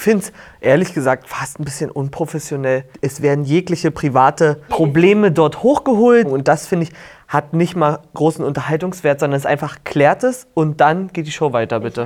finde 0.00 0.24
es 0.24 0.32
ehrlich 0.60 0.94
gesagt 0.94 1.28
fast 1.28 1.60
ein 1.60 1.64
bisschen 1.64 1.90
unprofessionell. 1.90 2.84
Es 3.00 3.22
werden 3.22 3.44
jegliche 3.44 3.90
private 3.90 4.60
Probleme 4.68 5.30
dort 5.30 5.62
hochgeholt 5.62 6.26
und 6.26 6.48
das 6.48 6.66
finde 6.66 6.86
ich 6.86 6.92
hat 7.28 7.52
nicht 7.52 7.76
mal 7.76 8.00
großen 8.14 8.44
Unterhaltungswert, 8.44 9.20
sondern 9.20 9.38
es 9.38 9.46
einfach 9.46 9.78
klärt 9.84 10.24
es 10.24 10.48
und 10.54 10.80
dann 10.80 11.08
geht 11.08 11.26
die 11.26 11.30
Show 11.30 11.52
weiter, 11.52 11.80
bitte. 11.80 12.04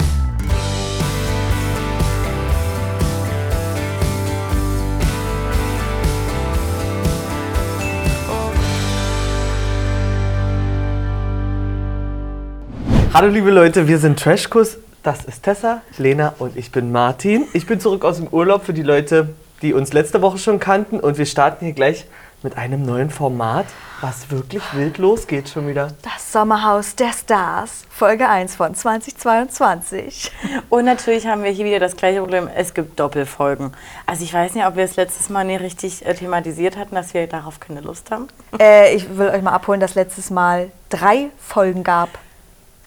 Hallo 13.14 13.28
liebe 13.28 13.52
Leute, 13.52 13.86
wir 13.86 13.98
sind 13.98 14.18
Trashkurs. 14.18 14.78
Das 15.04 15.22
ist 15.26 15.42
Tessa, 15.42 15.82
Lena 15.98 16.32
und 16.38 16.56
ich 16.56 16.72
bin 16.72 16.90
Martin. 16.90 17.46
Ich 17.52 17.66
bin 17.66 17.78
zurück 17.78 18.06
aus 18.06 18.16
dem 18.16 18.28
Urlaub 18.28 18.64
für 18.64 18.72
die 18.72 18.82
Leute, 18.82 19.34
die 19.60 19.74
uns 19.74 19.92
letzte 19.92 20.22
Woche 20.22 20.38
schon 20.38 20.58
kannten 20.58 20.98
und 20.98 21.18
wir 21.18 21.26
starten 21.26 21.66
hier 21.66 21.74
gleich 21.74 22.06
mit 22.42 22.56
einem 22.56 22.86
neuen 22.86 23.10
Format, 23.10 23.66
was 24.00 24.30
wirklich 24.30 24.62
wild 24.72 24.96
losgeht 24.96 25.50
schon 25.50 25.68
wieder. 25.68 25.88
Das 26.00 26.32
Sommerhaus 26.32 26.96
der 26.96 27.12
Stars, 27.12 27.84
Folge 27.90 28.26
1 28.30 28.56
von 28.56 28.74
2022. 28.74 30.32
Und 30.70 30.86
natürlich 30.86 31.26
haben 31.26 31.42
wir 31.42 31.50
hier 31.50 31.66
wieder 31.66 31.80
das 31.80 31.96
gleiche 31.96 32.20
Problem, 32.20 32.48
es 32.56 32.72
gibt 32.72 32.98
Doppelfolgen. 32.98 33.74
Also 34.06 34.24
ich 34.24 34.32
weiß 34.32 34.54
nicht, 34.54 34.64
ob 34.64 34.76
wir 34.76 34.84
es 34.84 34.96
letztes 34.96 35.28
Mal 35.28 35.44
nicht 35.44 35.60
richtig 35.60 36.06
äh, 36.06 36.14
thematisiert 36.14 36.78
hatten, 36.78 36.94
dass 36.94 37.12
wir 37.12 37.26
darauf 37.26 37.60
keine 37.60 37.82
Lust 37.82 38.10
haben. 38.10 38.28
Äh, 38.58 38.94
ich 38.94 39.18
will 39.18 39.28
euch 39.28 39.42
mal 39.42 39.52
abholen, 39.52 39.80
dass 39.80 39.96
letztes 39.96 40.30
Mal 40.30 40.70
drei 40.88 41.28
Folgen 41.38 41.84
gab. 41.84 42.08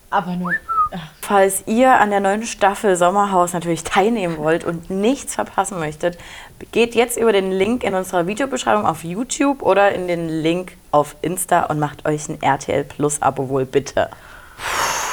Aber 0.09 0.35
nur. 0.35 0.53
Falls 1.21 1.63
ihr 1.65 1.99
an 1.99 2.09
der 2.09 2.19
neuen 2.19 2.43
Staffel 2.43 2.95
Sommerhaus 2.95 3.53
natürlich 3.53 3.83
teilnehmen 3.83 4.37
wollt 4.37 4.63
und 4.63 4.89
nichts 4.89 5.35
verpassen 5.35 5.79
möchtet, 5.79 6.17
geht 6.71 6.95
jetzt 6.95 7.17
über 7.17 7.31
den 7.31 7.51
Link 7.51 7.83
in 7.83 7.93
unserer 7.93 8.27
Videobeschreibung 8.27 8.85
auf 8.85 9.03
YouTube 9.03 9.61
oder 9.61 9.91
in 9.91 10.07
den 10.07 10.29
Link 10.29 10.77
auf 10.91 11.15
Insta 11.21 11.63
und 11.65 11.79
macht 11.79 12.05
euch 12.07 12.29
ein 12.29 12.41
RTL 12.41 12.83
Plus 12.85 13.21
Abo 13.21 13.49
wohl 13.49 13.65
bitte. 13.65 14.09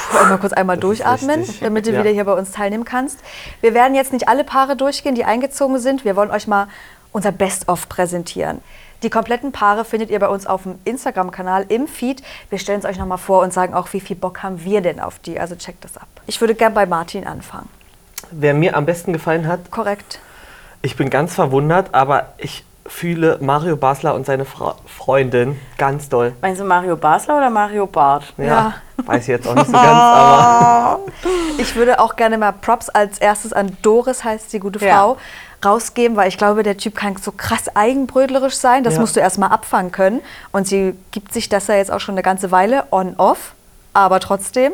Ich 0.07 0.13
wollte 0.15 0.29
mal 0.29 0.37
kurz 0.37 0.53
einmal 0.53 0.77
Das 0.77 0.81
durchatmen, 0.81 1.45
damit 1.61 1.85
du 1.85 1.91
Ja. 1.91 1.99
wieder 1.99 2.11
hier 2.11 2.23
bei 2.23 2.33
uns 2.33 2.51
teilnehmen 2.51 2.85
kannst. 2.85 3.19
Wir 3.61 3.73
werden 3.73 3.95
jetzt 3.95 4.13
nicht 4.13 4.27
alle 4.29 4.43
Paare 4.43 4.75
durchgehen, 4.75 5.15
die 5.15 5.25
eingezogen 5.25 5.79
sind. 5.79 6.05
Wir 6.05 6.15
wollen 6.15 6.31
euch 6.31 6.47
mal 6.47 6.67
unser 7.11 7.31
Best-of 7.31 7.89
präsentieren. 7.89 8.61
Die 9.05 9.11
kompletten 9.11 9.51
Paare 9.51 9.85
findet 9.85 10.09
ihr 10.09 10.17
bei 10.17 10.27
uns 10.27 10.47
auf 10.47 10.63
dem 10.63 10.79
Instagram-Kanal 10.83 11.67
im 11.69 11.87
Feed. 11.87 12.23
Wir 12.49 12.57
stellen 12.57 12.79
es 12.79 12.85
euch 12.85 12.97
nochmal 12.97 13.19
vor 13.19 13.43
und 13.43 13.53
sagen 13.53 13.75
auch, 13.75 13.93
wie 13.93 13.99
viel 13.99 14.15
Bock 14.15 14.41
haben 14.41 14.63
wir 14.63 14.81
denn 14.81 14.99
auf 14.99 15.19
die. 15.19 15.39
Also 15.39 15.55
checkt 15.55 15.83
das 15.83 15.95
ab. 15.95 16.07
Ich 16.25 16.41
würde 16.41 16.55
gern 16.55 16.73
bei 16.73 16.87
Martin 16.87 17.27
anfangen. 17.27 17.69
Wer 18.31 18.55
mir 18.55 18.75
am 18.75 18.87
besten 18.87 19.13
gefallen 19.13 19.47
hat, 19.47 19.69
Korrekt. 19.69 20.17
ich 20.81 20.95
bin 20.97 21.11
ganz 21.11 21.35
verwundert, 21.35 21.93
aber 21.93 22.33
ich 22.39 22.65
fühle 22.87 23.37
Mario 23.41 23.77
Basler 23.77 24.15
und 24.15 24.25
seine 24.25 24.43
Fra 24.43 24.73
Freundin 24.87 25.59
ganz 25.77 26.09
doll. 26.09 26.33
Meinst 26.41 26.59
du 26.61 26.65
Mario 26.65 26.97
Basler 26.97 27.37
oder 27.37 27.51
Mario 27.51 27.85
Barth? 27.85 28.33
Ja, 28.37 28.43
Ja. 28.45 28.73
weiß 29.05 29.21
ich 29.21 29.27
jetzt 29.27 29.47
auch 29.47 29.53
nicht 29.53 29.67
so 29.67 29.71
ganz, 29.71 29.85
aber 29.85 30.99
Ich 31.59 31.75
würde 31.75 31.99
auch 31.99 32.15
gerne 32.15 32.39
mal 32.39 32.53
Props 32.53 32.89
als 32.89 33.19
erstes 33.19 33.53
an 33.53 33.77
Doris, 33.83 34.23
heißt 34.23 34.51
die 34.51 34.59
gute 34.59 34.83
Ja. 34.83 34.95
Frau, 34.97 35.17
rausgeben, 35.65 36.15
weil 36.15 36.27
ich 36.29 36.37
glaube, 36.37 36.63
der 36.63 36.77
Typ 36.77 36.95
kann 36.95 37.15
so 37.17 37.31
krass 37.31 37.75
eigenbrötlerisch 37.75 38.55
sein. 38.55 38.83
Das 38.83 38.95
Ja. 38.95 38.99
musst 39.01 39.15
du 39.15 39.19
erstmal 39.19 39.49
abfangen 39.49 39.91
können. 39.91 40.21
Und 40.51 40.67
sie 40.67 40.93
gibt 41.11 41.33
sich 41.33 41.49
das 41.49 41.67
ja 41.67 41.75
jetzt 41.75 41.91
auch 41.91 41.99
schon 41.99 42.13
eine 42.15 42.21
ganze 42.23 42.51
Weile 42.51 42.85
on-off. 42.91 43.53
Aber 43.93 44.19
trotzdem, 44.19 44.73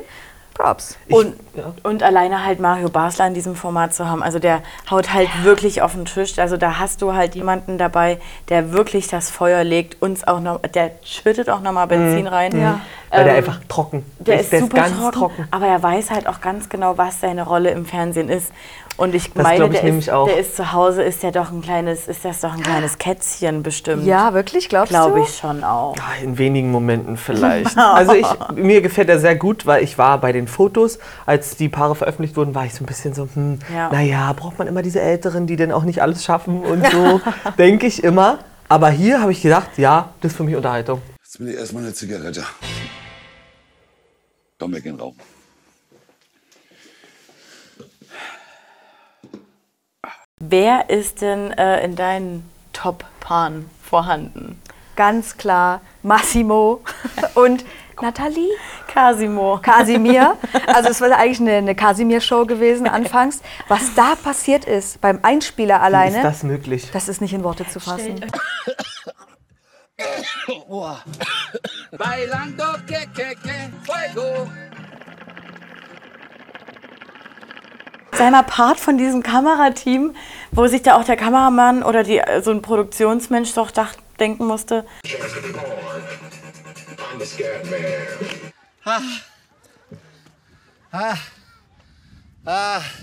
Props. 0.54 0.98
ich, 1.08 1.16
Und, 1.16 1.36
ja. 1.56 1.74
und 1.84 2.04
alleine 2.04 2.44
halt 2.46 2.60
Mario 2.60 2.90
Basler 2.90 3.26
in 3.28 3.34
diesem 3.34 3.56
Format 3.56 3.94
zu 3.94 4.08
haben, 4.10 4.22
also 4.22 4.38
der 4.40 4.62
haut 4.90 5.14
halt 5.14 5.30
wirklich 5.44 5.82
auf 5.82 5.94
den 5.94 6.06
Tisch. 6.06 6.38
Also 6.40 6.58
da 6.58 6.78
hast 6.80 7.02
du 7.02 7.14
halt 7.14 7.36
jemanden 7.36 7.78
dabei, 7.78 8.20
der 8.50 8.72
wirklich 8.74 9.08
das 9.08 9.30
Feuer 9.30 9.64
legt, 9.64 10.02
uns 10.02 10.28
auch 10.28 10.40
noch, 10.40 10.60
der 10.62 10.92
schüttet 11.04 11.50
auch 11.50 11.62
nochmal 11.62 11.88
Benzin 11.88 12.28
rein. 12.28 12.60
Ja. 12.60 12.82
Weil 13.12 13.24
der 13.26 13.34
Ähm, 13.34 13.38
einfach 13.40 13.60
trocken 13.68 14.06
Der 14.20 14.40
ist, 14.40 14.52
super 14.52 14.78
ganz 14.78 14.98
trocken, 14.98 15.20
trocken. 15.20 15.48
aber 15.52 15.68
er 15.68 15.82
weiß 15.84 16.12
halt 16.12 16.28
auch 16.28 16.42
ganz 16.42 16.70
genau, 16.70 16.98
was 16.98 17.20
seine 17.22 17.44
Rolle 17.46 17.72
im 17.72 17.86
Fernsehen 17.86 18.30
ist. 18.30 18.52
Und 18.98 19.16
ich 19.16 19.32
Das 19.34 19.44
meine, 19.44 19.66
ich 19.66 19.72
der, 19.72 19.84
ist, 19.86 20.10
auch. 20.12 20.28
der 20.28 20.38
ist 20.38 20.56
zu 20.56 20.74
Hause, 20.74 21.02
ist 21.02 21.24
der 21.24 21.32
doch 21.32 21.50
ein 21.52 21.62
kleines, 21.62 22.08
ist 22.08 22.24
das 22.26 22.42
doch 22.42 22.54
ein 22.54 22.62
kleines 22.62 22.98
Kätzchen 22.98 23.64
bestimmt. 23.64 24.06
Ja, 24.06 24.34
wirklich, 24.34 24.70
glaubst 24.70 24.92
glaube 24.92 25.20
du? 25.20 25.24
ich 25.24 25.36
schon 25.38 25.64
auch. 25.64 25.96
Ja, 25.98 26.04
in 26.24 26.38
wenigen 26.38 26.72
Momenten 26.72 27.18
vielleicht. 27.18 27.76
Also 27.78 28.14
ich, 28.14 28.28
mir 28.56 28.82
gefällt 28.82 29.10
er 29.10 29.20
sehr 29.20 29.36
gut, 29.36 29.66
weil 29.66 29.84
ich 29.84 29.98
war 29.98 30.20
bei 30.20 30.32
den 30.32 30.48
Fotos, 30.48 31.00
als 31.26 31.56
die 31.56 31.68
Paare 31.70 31.96
veröffentlicht 31.96 32.36
wurden, 32.38 32.54
war 32.54 32.66
ich 32.66 32.74
so 32.76 32.84
ein 32.84 32.86
bisschen 32.88 33.14
so, 33.14 33.28
hm, 33.34 33.60
Ja. 33.74 33.90
naja, 33.92 34.34
braucht 34.34 34.60
man 34.60 34.68
immer 34.68 34.82
diese 34.82 35.02
Älteren, 35.02 35.48
die 35.48 35.56
denn 35.56 35.72
auch 35.72 35.84
nicht 35.84 36.02
alles 36.02 36.24
schaffen 36.24 36.62
und 36.62 36.86
so, 36.92 37.22
denke 37.58 37.88
ich 37.88 38.04
immer. 38.04 38.40
Aber 38.70 38.90
hier 38.90 39.22
habe 39.22 39.32
ich 39.32 39.42
gedacht, 39.42 39.70
ja, 39.78 40.10
das 40.22 40.32
ist 40.32 40.38
für 40.38 40.44
mich 40.44 40.56
Unterhaltung. 40.56 41.02
Jetzt 41.24 41.40
will 41.40 41.50
ich 41.50 41.58
erstmal 41.58 41.84
eine 41.84 41.94
Zigarette. 41.94 42.44
Komm, 44.62 44.74
wir 44.74 44.82
gehen 44.82 45.00
rauchen. 45.00 45.18
Wer 50.38 50.92
ist 50.92 51.24
denn 51.24 51.50
äh, 51.54 51.84
in 51.84 51.96
deinen 51.96 52.48
Top-Paaren 52.72 53.68
vorhanden? 53.82 54.62
Ganz 54.96 55.38
klar 55.38 55.82
Massimo 56.04 56.82
und 57.34 57.66
Nathalie. 58.00 58.52
Casimo. 58.88 59.58
Kasimir. 59.64 60.38
Also 60.68 60.90
es 60.90 61.02
war 61.02 61.12
eigentlich 61.18 61.40
eine, 61.40 61.54
eine 61.54 61.74
Kasimir-Show 61.74 62.46
gewesen 62.46 62.88
anfangs. 62.88 63.42
Was 63.68 63.96
da 63.96 64.14
passiert 64.14 64.66
ist 64.66 65.02
beim 65.02 65.18
Einspieler 65.24 65.78
Wie 65.78 65.86
alleine, 65.86 66.18
ist 66.18 66.24
das 66.24 66.44
möglich? 66.44 66.88
das 66.94 67.10
ist 67.10 67.20
nicht 67.20 67.34
in 67.34 67.44
Worte 67.44 67.68
zu 67.68 67.80
fassen. 67.80 68.24
Bailando 71.98 72.64
que 72.88 73.06
que 73.16 73.36
que 73.36 73.72
fuego. 73.84 74.50
Sei 78.14 78.30
mal 78.30 78.44
Part 78.44 78.80
von 78.80 78.98
diesem 78.98 79.24
Kamerateam, 79.24 80.16
wo 80.52 80.68
sich 80.68 80.82
da 80.84 80.96
auch 80.96 81.04
der 81.04 81.18
Kameramann 81.18 81.82
oder 81.84 82.04
die, 82.04 82.20
äh, 82.20 82.42
so 82.42 82.52
ein 82.52 82.62
Produktionsmensch 82.62 83.54
doch 83.54 83.72
dach, 83.72 83.96
denken 84.20 84.46
musste, 84.46 84.86
the 87.22 87.28
scat 87.28 87.66
man. 92.44 93.02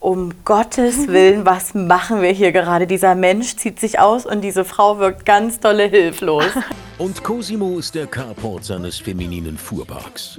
Um 0.00 0.32
Gottes 0.44 1.08
Willen, 1.08 1.44
was 1.46 1.74
machen 1.74 2.22
wir 2.22 2.30
hier 2.30 2.52
gerade? 2.52 2.86
Dieser 2.86 3.14
Mensch 3.14 3.56
zieht 3.56 3.80
sich 3.80 3.98
aus 3.98 4.26
und 4.26 4.40
diese 4.42 4.64
Frau 4.64 4.98
wirkt 4.98 5.24
ganz 5.26 5.60
dolle 5.60 5.84
hilflos. 5.86 6.44
Und 6.98 7.22
Cosimo 7.22 7.78
ist 7.78 7.94
der 7.94 8.08
Carport 8.08 8.64
seines 8.64 8.98
femininen 8.98 9.56
Fuhrparks. 9.56 10.36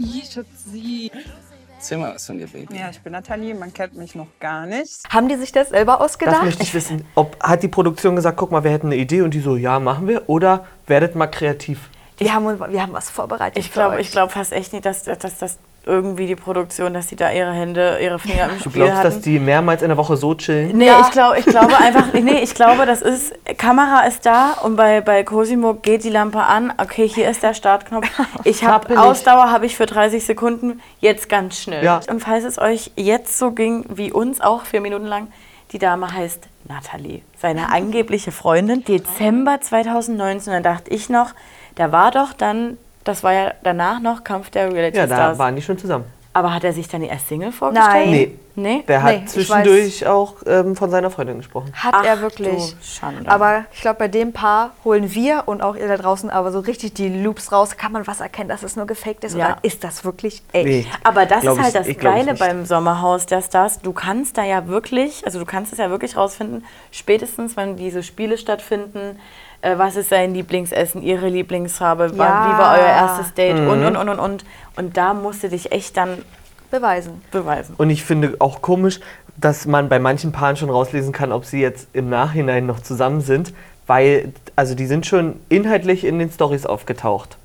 Erzähl 1.78 1.98
mal 1.98 2.14
was 2.16 2.26
von 2.26 2.38
dir, 2.38 2.48
Baby. 2.48 2.76
Ja, 2.76 2.90
ich 2.90 3.00
bin 3.00 3.14
Nathalie, 3.14 3.56
man 3.56 3.74
kennt 3.74 3.96
mich 3.96 4.14
noch 4.14 4.28
gar 4.42 4.66
nicht. 4.66 5.08
Haben 5.10 5.30
die 5.30 5.38
sich 5.38 5.54
das 5.54 5.70
selber 5.70 5.94
Das 5.94 6.02
ausgedacht? 6.02 6.44
möchte 6.44 6.62
ich 6.64 6.74
wissen. 6.74 7.06
Ob, 7.16 7.42
hat 7.42 7.64
die 7.64 7.70
Produktion 7.70 8.18
gesagt, 8.18 8.36
guck 8.36 8.52
mal, 8.52 8.66
wir 8.66 8.72
hätten 8.72 8.88
eine 8.88 8.98
Idee 8.98 9.22
und 9.22 9.34
die 9.34 9.40
so, 9.40 9.56
ja, 9.56 9.80
machen 9.80 10.06
wir? 10.10 10.28
Oder 10.28 10.66
werdet 10.88 11.16
mal 11.16 11.28
kreativ? 11.28 11.90
Wir 12.18 12.34
haben, 12.34 12.60
wir 12.60 12.82
haben 12.82 12.92
was 12.92 13.10
vorbereitet. 13.10 13.58
Ich 13.64 13.72
glaube 13.72 14.02
ich 14.02 14.12
glaub 14.12 14.32
fast 14.34 14.52
echt 14.52 14.74
nicht, 14.74 14.86
dass, 14.86 15.04
dass, 15.04 15.38
dass 15.38 15.58
irgendwie 15.86 16.28
die 16.28 16.36
Produktion, 16.36 16.94
dass 16.94 17.08
sie 17.08 17.16
da 17.16 17.32
ihre 17.32 17.52
Hände, 17.52 17.98
ihre 18.02 18.20
Finger 18.20 18.46
im 18.50 18.58
Du 18.58 18.70
Spiel 18.70 18.72
glaubst, 18.84 18.96
hatten. 18.98 19.04
dass 19.16 19.22
die 19.22 19.40
mehrmals 19.40 19.82
in 19.82 19.88
der 19.90 19.98
Woche 19.98 20.18
so 20.18 20.36
chillen? 20.36 20.78
Nee, 20.78 20.88
Ja. 20.88 21.02
ich, 21.02 21.12
glaub, 21.12 21.36
ich 21.38 21.46
glaube 21.46 21.76
einfach, 21.78 22.06
nee, 22.14 22.40
ich 22.44 22.54
glaube, 22.54 22.86
das 22.86 23.02
ist, 23.02 23.34
Kamera 23.58 24.02
ist 24.08 24.26
da 24.26 24.54
und 24.64 24.76
bei, 24.76 25.02
bei 25.02 25.24
Cosimo 25.24 25.74
geht 25.76 26.04
die 26.04 26.10
Lampe 26.10 26.40
an. 26.42 26.74
Okay, 26.78 27.08
hier 27.08 27.30
ist 27.30 27.42
der 27.44 27.54
Startknopf. 27.54 28.08
Ich 28.44 28.64
habe. 28.64 29.00
Ausdauer 29.00 29.52
habe 29.52 29.66
ich 29.66 29.76
für 29.76 29.86
30 29.86 30.24
Sekunden, 30.26 30.82
jetzt 31.00 31.30
ganz 31.30 31.58
schnell. 31.60 31.84
Ja. 31.84 32.00
Und 32.10 32.20
falls 32.22 32.44
es 32.44 32.58
euch 32.60 32.92
jetzt 32.96 33.38
so 33.38 33.52
ging, 33.52 33.86
wie 33.90 34.12
uns 34.12 34.42
auch, 34.42 34.64
vier 34.66 34.82
Minuten 34.82 35.06
lang, 35.06 35.28
die 35.72 35.80
Dame 35.80 36.12
heißt 36.14 36.48
Nathalie, 36.68 37.22
seine 37.38 37.72
angebliche 37.72 38.32
Freundin. 38.32 38.84
Dezember 38.86 39.60
2019, 39.62 40.54
da 40.54 40.60
dachte 40.62 40.90
ich 40.92 41.10
noch, 41.10 41.32
da 41.76 41.92
war 41.92 42.12
doch 42.12 42.34
dann, 42.34 42.78
das 43.04 43.24
war 43.24 43.34
ja 43.34 43.54
danach 43.64 44.00
noch 44.00 44.24
Kampf 44.24 44.50
der 44.50 44.72
Reality 44.72 44.98
Ja, 44.98 45.08
da 45.08 45.16
Stars. 45.16 45.40
waren 45.40 45.56
die 45.56 45.62
schon 45.62 45.78
zusammen. 45.78 46.06
Aber 46.32 46.54
hat 46.54 46.64
er 46.64 46.74
sich 46.74 46.88
dann 46.88 47.04
als 47.10 47.28
Single 47.28 47.52
vorgestellt? 47.52 47.92
Nein. 48.06 48.12
Nee. 48.12 48.36
Nee? 48.56 48.84
Der 48.88 49.00
Nee, 49.00 49.04
hat 49.04 49.16
ich 49.24 49.26
zwischendurch 49.28 50.06
auch 50.06 50.36
ähm, 50.46 50.76
von 50.76 50.90
seiner 50.92 51.10
Freundin 51.10 51.38
gesprochen. 51.38 51.72
Hat 51.74 51.94
Ach, 51.98 52.04
er 52.06 52.22
wirklich. 52.22 52.76
du 52.76 52.84
Schande. 52.84 53.30
Aber 53.30 53.64
ich 53.74 53.82
glaube, 53.82 54.00
bei 54.00 54.08
dem 54.10 54.32
Paar 54.34 54.72
holen 54.84 55.14
wir 55.16 55.44
und 55.48 55.62
auch 55.64 55.76
ihr 55.76 55.88
da 55.88 55.96
draußen 55.98 56.30
aber 56.30 56.52
so 56.52 56.60
richtig 56.60 56.94
die 56.94 57.08
Loops 57.10 57.52
raus. 57.52 57.78
Kann 57.78 57.94
man 57.94 58.06
was 58.06 58.20
erkennen, 58.20 58.50
dass 58.50 58.62
es 58.64 58.76
nur 58.76 58.86
gefaked 58.86 59.24
ist? 59.24 59.36
Ja. 59.36 59.46
Oder 59.46 59.58
ist 59.64 59.84
das 59.84 60.04
wirklich 60.06 60.44
echt? 60.52 60.66
Nee. 60.66 60.86
Aber 61.04 61.26
das 61.26 61.42
Glaub 61.42 61.56
ist 61.58 61.64
halt 61.64 61.74
ich- 61.74 61.80
das 61.80 61.88
ich 61.88 62.00
Geile 62.00 62.36
beim 62.36 62.66
Sommerhaus 62.66 63.26
der 63.26 63.42
Stars. 63.42 63.80
Du 63.80 63.94
kannst 63.94 64.38
da 64.38 64.44
ja 64.44 64.68
wirklich, 64.68 65.26
also 65.26 65.40
du 65.40 65.46
kannst 65.46 65.72
es 65.72 65.80
ja 65.80 65.90
wirklich 65.90 66.16
rausfinden, 66.18 66.66
spätestens 66.92 67.56
wenn 67.58 67.76
diese 67.78 68.04
Spiele 68.04 68.38
stattfinden, 68.38 69.20
äh, 69.62 69.78
was 69.78 69.96
ist 69.96 70.10
sein 70.10 70.34
Lieblingsessen, 70.34 71.02
ihre 71.02 71.28
Lieblingsfarbe, 71.30 72.12
wann- 72.18 72.28
Ja. 72.28 72.48
wie 72.48 72.58
war 72.58 72.74
euer 72.78 72.86
erstes 72.88 73.34
Date 73.34 73.58
Mhm. 73.60 73.68
und, 73.70 73.86
und, 73.86 73.96
und, 73.98 74.10
und, 74.10 74.20
und. 74.20 74.46
Und 74.78 74.98
da 74.98 75.14
musst 75.14 75.44
du 75.44 75.50
dich 75.50 75.72
echt 75.72 75.98
dann 75.98 76.24
beweisen. 76.72 77.22
beweisen. 77.32 77.76
Und 77.78 77.90
ich 77.90 78.04
finde 78.04 78.36
auch 78.40 78.62
komisch, 78.62 79.00
dass 79.38 79.66
man 79.66 79.90
bei 79.90 80.00
manchen 80.00 80.32
Paaren 80.32 80.56
schon 80.58 80.70
rauslesen 80.70 81.12
kann, 81.14 81.32
ob 81.32 81.46
sie 81.46 81.62
jetzt 81.62 81.88
im 81.94 82.10
Nachhinein 82.10 82.66
noch 82.66 82.80
zusammen 82.82 83.22
sind, 83.22 83.54
weil, 83.88 84.34
also 84.56 84.76
die 84.76 84.86
sind 84.86 85.06
schon 85.06 85.40
inhaltlich 85.50 86.04
in 86.06 86.20
den 86.20 86.30
Stories 86.30 86.66
aufgetaucht. 86.66 87.38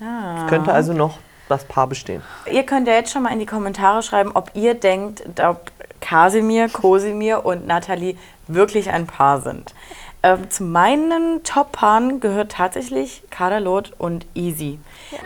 Es 0.00 0.46
könnte 0.48 0.72
also 0.72 0.92
noch 0.92 1.18
das 1.48 1.64
Paar 1.64 1.86
bestehen. 1.86 2.22
Ihr 2.50 2.64
könnt 2.64 2.86
ja 2.88 2.94
jetzt 2.94 3.12
schon 3.12 3.22
mal 3.22 3.32
in 3.32 3.38
die 3.38 3.46
Kommentare 3.46 4.02
schreiben, 4.02 4.30
ob 4.34 4.50
ihr 4.54 4.74
denkt, 4.74 5.22
ob 5.42 5.70
Kasimir, 6.00 6.68
Kosimir 6.68 7.44
und 7.46 7.66
Nathalie 7.66 8.16
wirklich 8.46 8.90
ein 8.90 9.06
Paar 9.06 9.40
sind. 9.40 9.74
Ähm, 10.24 10.48
zu 10.48 10.64
meinen 10.64 11.42
Top-Paaren 11.42 12.18
gehört 12.18 12.52
tatsächlich 12.52 13.22
Kadalot 13.28 13.92
und 13.98 14.24
Easy. 14.34 14.78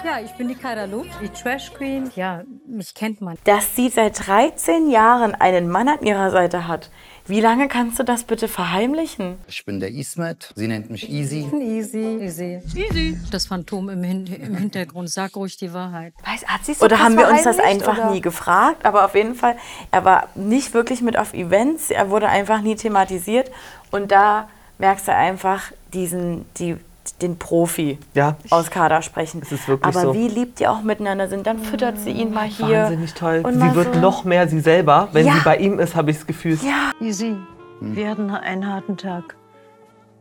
Ja, 0.05 0.19
ich 0.19 0.33
bin 0.33 0.49
die 0.49 0.57
Kadalot, 0.57 1.07
die 1.23 1.29
Trash 1.29 1.73
Queen. 1.73 2.11
Ja, 2.17 2.43
mich 2.67 2.95
kennt 2.97 3.21
man. 3.21 3.39
Dass 3.45 3.77
sie 3.77 3.91
seit 3.91 4.27
13 4.27 4.91
Jahren 4.91 5.37
einen 5.37 5.69
Mann 5.69 5.87
an 5.87 6.03
ihrer 6.03 6.33
Seite 6.33 6.67
hat. 6.67 6.91
Wie 7.27 7.41
lange 7.41 7.69
kannst 7.69 8.01
du 8.01 8.03
das 8.03 8.25
bitte 8.25 8.49
verheimlichen? 8.49 9.37
Ich 9.47 9.65
bin 9.65 9.79
der 9.79 9.91
Ismet, 9.91 10.53
sie 10.57 10.67
nennt 10.67 10.91
mich 10.91 11.09
Easy. 11.09 11.49
Easy. 11.61 12.19
Easy. 12.21 12.61
Easy. 12.75 13.21
Das 13.31 13.47
Phantom 13.47 13.91
im, 13.91 14.03
Hin 14.03 14.27
im 14.27 14.57
Hintergrund, 14.57 15.11
sag 15.11 15.37
ruhig 15.37 15.57
die 15.59 15.73
Wahrheit. 15.73 16.13
Weiß, 16.25 16.45
hat 16.45 16.65
sie 16.65 16.75
so 16.75 16.85
Oder 16.85 16.99
haben 16.99 17.17
wir 17.17 17.29
uns 17.29 17.45
das 17.45 17.61
einfach 17.61 17.99
oder? 17.99 18.11
nie 18.11 18.21
gefragt? 18.21 18.85
Aber 18.85 19.05
auf 19.05 19.15
jeden 19.15 19.37
Fall, 19.37 19.57
er 19.93 20.05
war 20.05 20.29
nicht 20.35 20.75
wirklich 20.75 21.03
mit 21.03 21.17
auf 21.17 21.35
Events, 21.35 21.91
er 21.91 22.11
wurde 22.11 22.29
einfach 22.29 22.63
nie 22.63 22.75
thematisiert. 22.75 23.53
Und 23.93 24.11
da 24.11 24.49
merkst 24.79 25.09
du 25.09 25.15
einfach 25.15 25.63
diesen, 25.93 26.45
die, 26.57 26.77
den 27.23 27.39
Profi 27.39 27.99
Ja. 28.15 28.37
aus 28.51 28.71
Kader 28.71 29.03
sprechen. 29.03 29.41
Es 29.43 29.51
ist 29.53 29.67
wirklich 29.69 29.87
Aber 29.97 30.01
so. 30.09 30.15
wie 30.15 30.29
lieb 30.29 30.57
die 30.57 30.67
auch 30.69 30.83
miteinander 30.83 31.29
sind, 31.29 31.47
dann 31.47 31.59
füttert 31.59 31.99
sie 31.99 32.11
ihn 32.11 32.33
mal 32.33 32.47
hier. 32.47 32.83
Wahnsinnig 32.85 33.15
toll. 33.15 33.41
Und 33.45 33.61
sie 33.61 33.75
wird 33.75 33.95
so. 33.95 34.01
noch 34.01 34.25
mehr 34.25 34.47
sie 34.49 34.61
selber. 34.61 35.09
Wenn 35.13 35.27
Ja. 35.27 35.35
sie 35.35 35.41
bei 35.41 35.57
ihm 35.57 35.79
ist, 35.79 35.95
habe 35.97 36.11
ich 36.11 36.19
das 36.19 36.27
Gefühl. 36.27 36.59
Ja, 36.63 36.93
Easy. 37.01 37.37
Wir 37.81 38.11
hatten 38.11 38.31
einen 38.31 38.67
harten 38.67 38.97
Tag. 38.97 39.37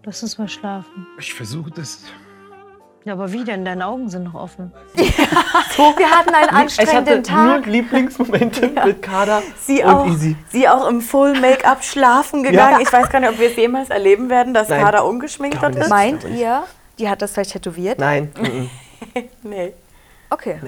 Lass 0.04 0.21
uns 0.24 0.38
mal 0.38 0.48
schlafen. 0.48 1.07
Ich 1.19 1.33
versuche 1.33 1.71
das. 1.71 2.03
Ja, 3.07 3.13
aber 3.13 3.31
wie 3.31 3.45
denn? 3.45 3.63
Deine 3.63 3.88
Augen 3.88 4.09
sind 4.09 4.25
noch 4.25 4.33
offen. 4.33 4.74
Wir 4.94 6.09
hatten 6.12 6.36
einen 6.36 6.44
Ich 6.44 6.51
hatte 6.51 6.56
anstrengenden 6.56 7.13
nur 7.15 7.24
Tag. 7.24 7.65
Lieblingsmomente 7.65 8.68
mit 8.86 9.01
Kader 9.01 9.42
sie 9.62 9.81
und 9.81 9.89
auch, 9.89 10.07
Easy. 10.07 10.36
sie 10.50 10.68
auch 10.68 10.86
im 10.89 11.00
Full 11.00 11.39
Make-up 11.39 11.86
schlafen 11.86 12.44
gegangen. 12.44 12.74
Ja. 12.74 12.81
Ich 12.81 12.92
weiß 12.92 13.09
gar 13.09 13.21
nicht, 13.21 13.30
ob 13.30 13.39
wir 13.39 13.50
es 13.50 13.56
jemals 13.56 13.92
erleben 13.92 14.30
werden, 14.30 14.54
dass 14.54 14.68
Nein. 14.68 14.83
Kader 14.83 15.06
ungeschminkt 15.06 15.63
dort 15.63 15.77
ist. 15.77 15.89
Meint 15.89 16.25
ihr, 16.25 16.63
die 17.00 17.07
hat 17.07 17.21
das 17.21 17.31
vielleicht 17.31 17.54
tätowiert? 17.54 17.98
Nein. 17.98 18.30
Nee. 19.44 19.74
Okay. 20.30 20.60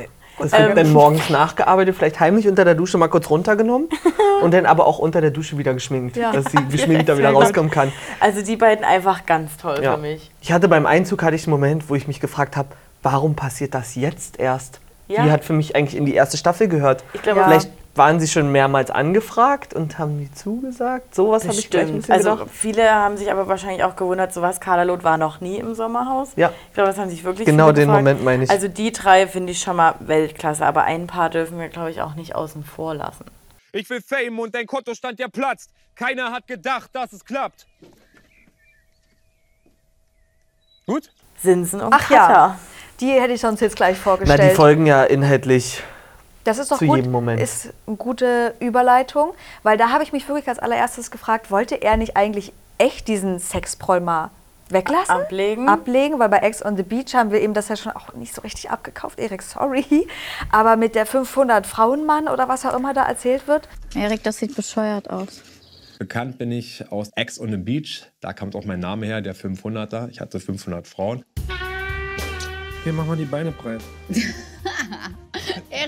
Es 0.44 0.52
wird 0.52 0.78
dann 0.78 0.94
morgens 0.94 1.30
nachgearbeitet, 1.30 1.96
vielleicht 1.96 2.20
heimlich 2.20 2.48
unter 2.48 2.66
der 2.66 2.76
Dusche 2.76 2.98
mal 2.98 3.08
kurz 3.08 3.30
runtergenommen 3.30 3.90
und 4.42 4.54
dann 4.54 4.66
aber 4.66 4.86
auch 4.88 5.00
unter 5.00 5.22
der 5.22 5.32
Dusche 5.32 5.58
wieder 5.58 5.74
geschminkt, 5.74 6.18
dass 6.18 6.46
sie 6.52 6.58
geschminkt 6.72 7.10
da 7.10 7.18
wieder 7.18 7.32
rauskommen 7.32 7.72
kann. 7.72 7.92
Also 8.20 8.42
die 8.42 8.56
beiden 8.56 8.84
einfach 8.86 9.26
ganz 9.26 9.58
toll 9.58 9.80
Ja. 9.84 9.94
für 9.96 10.02
mich. 10.02 10.32
Ich 10.42 10.52
hatte 10.52 10.68
beim 10.68 10.86
Einzug 10.86 11.24
hatte 11.24 11.36
ich 11.36 11.46
einen 11.46 11.52
Moment, 11.52 11.90
wo 11.90 11.96
ich 11.96 12.08
mich 12.08 12.20
gefragt 12.20 12.56
habe, 12.58 12.70
warum 13.04 13.36
passiert 13.36 13.74
das 13.74 13.96
jetzt 13.96 14.40
erst? 14.40 14.80
Ja. 15.08 15.24
Die 15.24 15.32
hat 15.32 15.44
für 15.44 15.54
mich 15.54 15.76
eigentlich 15.76 15.98
in 15.98 16.06
die 16.06 16.14
erste 16.14 16.38
Staffel 16.38 16.68
gehört. 16.68 17.04
Ich 17.14 17.22
glaube, 17.24 17.44
Vielleicht 17.44 17.70
waren 18.00 18.20
sie 18.20 18.28
schon 18.28 18.52
mehrmals 18.52 18.90
angefragt 18.90 19.76
und 19.76 20.00
haben 20.00 20.18
die 20.18 20.32
zugesagt. 20.34 21.14
Sowas 21.14 21.44
habe 21.48 21.54
ich 21.54 21.70
gleich 21.70 21.88
ein 21.88 21.98
bisschen 21.98 22.16
Also 22.16 22.32
gedacht. 22.38 22.50
viele 22.52 22.90
haben 22.92 23.16
sich 23.18 23.32
aber 23.32 23.48
wahrscheinlich 23.48 23.84
auch 23.84 23.96
gewundert, 23.96 24.34
sowas. 24.34 24.60
Kaderlot 24.60 25.04
war 25.04 25.18
noch 25.20 25.40
nie 25.42 25.58
im 25.58 25.76
Sommerhaus. 25.76 26.30
Ja. 26.36 26.52
Ich 26.70 26.74
glaube, 26.74 26.90
das 26.90 26.98
haben 26.98 27.12
sich 27.12 27.24
wirklich 27.24 27.46
Genau 27.46 27.68
den 27.72 27.86
gefragt. 27.86 27.98
Moment 28.00 28.24
meine 28.24 28.44
ich. 28.46 28.50
Also 28.50 28.68
die 28.68 28.92
drei 28.92 29.28
finde 29.28 29.52
ich 29.52 29.60
schon 29.62 29.76
mal 29.76 29.94
Weltklasse, 30.00 30.66
aber 30.66 30.86
ein 30.86 31.06
paar 31.06 31.30
dürfen 31.30 31.60
wir, 31.60 31.68
glaube 31.70 31.92
ich, 31.92 32.02
auch 32.02 32.16
nicht 32.16 32.34
außen 32.36 32.64
vor 32.64 32.96
lassen. 32.96 33.26
Ich 33.72 33.88
will 33.92 34.02
Fame 34.02 34.40
und 34.40 34.56
dein 34.56 34.66
Kontostand, 34.66 35.20
der 35.20 35.28
platzt. 35.28 35.70
Keiner 35.96 36.32
hat 36.32 36.48
gedacht, 36.48 36.90
dass 36.94 37.14
es 37.14 37.24
klappt. 37.24 37.68
Gut? 40.88 41.12
Sinsen 41.42 41.82
und 41.82 41.94
Ach 41.94 42.00
Cutter. 42.08 42.16
ja, 42.16 42.60
die 43.00 43.12
hätte 43.12 43.34
ich 43.34 43.42
sonst 43.42 43.60
jetzt 43.62 43.76
gleich 43.76 43.98
Na, 43.98 44.04
vorgestellt. 44.04 44.52
die 44.52 44.56
folgen 44.56 44.86
ja 44.86 45.04
inhaltlich. 45.04 45.84
Das 46.44 46.58
ist 46.58 46.72
doch 46.72 46.78
Zu 46.78 46.88
gut. 46.88 46.98
jedem 46.98 47.12
Moment. 47.12 47.42
Ist 47.42 47.74
eine 47.86 47.96
gute 47.98 48.56
Überleitung, 48.60 49.34
weil 49.64 49.78
da 49.78 49.90
habe 49.90 50.04
ich 50.04 50.14
mich 50.14 50.28
wirklich 50.28 50.48
als 50.48 50.60
allererstes 50.60 51.12
gefragt, 51.12 51.52
wollte 51.52 51.76
er 51.76 51.98
nicht 51.98 52.16
eigentlich 52.16 52.54
echt 52.78 53.08
diesen 53.08 53.40
Sexproll 53.40 54.00
mal 54.00 54.32
weglassen? 54.70 55.16
Ablegen. 55.16 55.68
Ablegen, 55.68 56.20
weil 56.20 56.30
bei 56.30 56.38
Ex 56.38 56.64
on 56.64 56.78
the 56.78 56.84
Beach 56.84 57.14
haben 57.14 57.32
wir 57.32 57.42
eben 57.42 57.54
das 57.54 57.68
ja 57.68 57.76
schon 57.76 57.92
auch 57.92 58.14
nicht 58.14 58.34
so 58.34 58.42
richtig 58.42 58.70
abgekauft. 58.70 59.20
Erik, 59.20 59.42
sorry. 59.42 60.08
Aber 60.52 60.78
mit 60.78 60.96
der 60.96 61.06
500 61.06 61.68
Frauenmann 61.68 62.28
oder 62.28 62.48
was 62.48 62.66
auch 62.66 62.76
immer 62.76 62.94
da 62.94 63.04
erzählt 63.04 63.48
wird, 63.48 63.68
Erik, 63.96 64.24
das 64.24 64.38
sieht 64.38 64.56
bescheuert 64.56 65.10
aus. 65.10 65.42
Bekannt 65.98 66.38
bin 66.38 66.52
ich 66.52 66.90
aus 66.92 67.10
Ex 67.16 67.40
on 67.40 67.52
the 67.52 67.58
Beach. 67.58 68.10
Da 68.22 68.32
kommt 68.32 68.56
auch 68.56 68.64
mein 68.64 68.80
Name 68.80 69.06
her, 69.06 69.22
der 69.22 69.36
500er. 69.36 70.08
Ich 70.10 70.22
hatte 70.22 70.40
500 70.40 70.88
Frauen. 70.88 71.26
Hier 72.86 72.94
machen 72.94 73.10
wir 73.10 73.18
die 73.18 73.26
Beine 73.26 73.52
breit. 73.52 73.82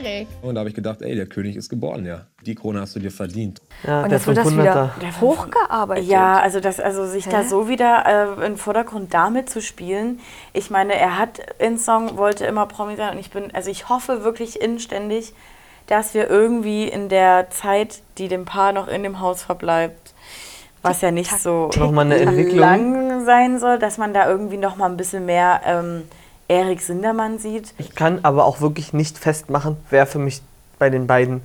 Erik. 0.03 0.27
Und 0.41 0.55
da 0.55 0.59
habe 0.59 0.69
ich 0.69 0.75
gedacht, 0.75 1.01
ey, 1.01 1.15
der 1.15 1.25
König 1.25 1.55
ist 1.55 1.69
geboren, 1.69 2.05
ja. 2.05 2.25
Die 2.45 2.55
Krone 2.55 2.81
hast 2.81 2.95
du 2.95 2.99
dir 2.99 3.11
verdient. 3.11 3.61
Ja, 3.85 4.03
und 4.03 4.11
jetzt 4.11 4.27
wird 4.27 4.37
das 4.37 4.47
500er. 4.47 4.55
wieder 4.57 5.21
hochgearbeitet. 5.21 6.05
Ja, 6.05 6.39
also, 6.39 6.59
das, 6.59 6.79
also 6.79 7.05
sich 7.05 7.27
da 7.27 7.39
Hä? 7.41 7.47
so 7.47 7.67
wieder 7.67 8.37
äh, 8.39 8.45
im 8.45 8.57
Vordergrund 8.57 9.13
damit 9.13 9.49
zu 9.49 9.61
spielen. 9.61 10.19
Ich 10.53 10.69
meine, 10.69 10.95
er 10.95 11.17
hat 11.17 11.39
in 11.59 11.77
Song, 11.77 12.17
wollte 12.17 12.45
immer 12.45 12.65
Promi 12.65 12.95
sein 12.95 13.13
und 13.13 13.19
ich 13.19 13.31
bin, 13.31 13.53
also 13.53 13.69
ich 13.69 13.89
hoffe 13.89 14.23
wirklich 14.23 14.61
inständig, 14.61 15.33
dass 15.87 16.13
wir 16.13 16.29
irgendwie 16.29 16.87
in 16.87 17.09
der 17.09 17.49
Zeit, 17.49 18.01
die 18.17 18.27
dem 18.27 18.45
Paar 18.45 18.71
noch 18.71 18.87
in 18.87 19.03
dem 19.03 19.19
Haus 19.19 19.43
verbleibt, 19.43 20.13
was 20.81 21.01
ja 21.01 21.11
nicht 21.11 21.31
so 21.31 21.69
Noch 21.77 21.91
mal 21.91 22.01
eine 22.05 22.15
Entwicklung. 22.17 22.59
lang 22.59 23.25
sein 23.25 23.59
soll, 23.59 23.77
dass 23.77 23.97
man 23.97 24.13
da 24.13 24.27
irgendwie 24.27 24.57
noch 24.57 24.77
mal 24.77 24.89
ein 24.89 24.97
bisschen 24.97 25.25
mehr 25.25 25.61
ähm, 25.65 26.03
Erik 26.51 26.81
Sindermann 26.81 27.39
sieht. 27.39 27.73
Ich 27.77 27.95
kann 27.95 28.19
aber 28.23 28.43
auch 28.45 28.59
wirklich 28.59 28.91
nicht 28.91 29.17
festmachen, 29.17 29.77
wer 29.89 30.05
für 30.05 30.19
mich 30.19 30.41
bei 30.79 30.89
den 30.89 31.07
beiden 31.07 31.41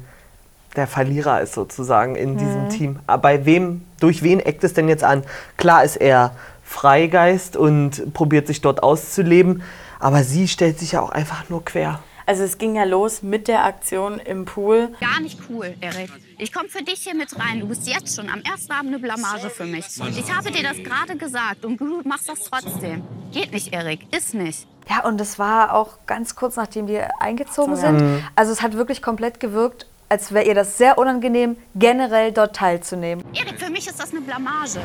der 0.75 0.89
Verlierer 0.89 1.41
ist 1.41 1.55
sozusagen 1.55 2.17
in 2.17 2.37
diesem 2.37 2.65
Mhm. 2.65 2.71
Team. 2.71 2.99
Aber 3.07 3.23
bei 3.23 3.47
wem, 3.47 3.83
durch 4.01 4.23
wen 4.25 4.41
eckt 4.41 4.65
es 4.65 4.75
denn 4.75 4.89
jetzt 4.89 5.05
an? 5.05 5.23
Klar 5.57 5.85
ist 5.85 5.97
er 5.97 6.35
Freigeist 6.65 7.57
und 7.57 8.13
probiert 8.15 8.49
sich 8.49 8.61
dort 8.61 8.83
auszuleben, 8.83 9.63
aber 10.01 10.25
sie 10.25 10.49
stellt 10.49 10.81
sich 10.81 10.93
ja 10.93 11.01
auch 11.03 11.11
einfach 11.11 11.49
nur 11.49 11.65
quer. 11.65 12.01
Also 12.27 12.43
es 12.43 12.59
ging 12.59 12.75
ja 12.75 12.83
los 12.83 13.23
mit 13.23 13.47
der 13.47 13.65
Aktion 13.65 14.19
im 14.19 14.45
Pool. 14.45 14.89
Gar 15.01 15.21
nicht 15.21 15.39
cool, 15.49 15.73
Erik. 15.81 16.11
Ich 16.39 16.53
komme 16.53 16.69
für 16.69 16.83
dich 16.83 16.99
hier 17.05 17.15
mit 17.15 17.29
rein. 17.39 17.61
Du 17.61 17.69
bist 17.69 17.87
jetzt 17.87 18.17
schon 18.17 18.29
am 18.29 18.41
ersten 18.41 18.73
Abend 18.73 18.89
eine 18.89 18.99
Blamage 18.99 19.49
für 19.51 19.65
mich. 19.65 19.87
Ich 20.19 20.35
habe 20.37 20.51
dir 20.51 20.65
das 20.65 20.79
gerade 20.79 21.17
gesagt 21.17 21.65
und 21.65 21.81
du 21.81 22.03
machst 22.03 22.29
das 22.29 22.41
trotzdem. 22.41 23.03
Geht 23.33 23.53
nicht, 23.53 23.73
Erik. 23.73 24.01
Ist 24.13 24.35
nicht. 24.35 24.67
Ja, 24.89 25.05
und 25.05 25.21
es 25.21 25.39
war 25.39 25.75
auch 25.75 25.99
ganz 26.07 26.37
kurz 26.37 26.57
nachdem 26.57 26.87
die 26.87 27.01
eingezogen 27.21 27.77
sind. 27.77 28.01
Mhm. 28.01 28.25
Also 28.37 28.53
es 28.53 28.63
hat 28.63 28.75
wirklich 28.75 29.03
komplett 29.03 29.41
gewirkt, 29.41 29.87
als 30.09 30.33
wäre 30.33 30.47
ihr 30.47 30.55
das 30.55 30.79
sehr 30.79 30.99
unangenehm, 30.99 31.57
generell 31.75 32.33
dort 32.33 32.55
teilzunehmen. 32.55 33.25
Erik, 33.35 33.59
für 33.59 33.71
mich 33.71 33.87
ist 33.89 33.99
das 33.99 34.13
eine 34.13 34.21
Blamage. 34.21 34.81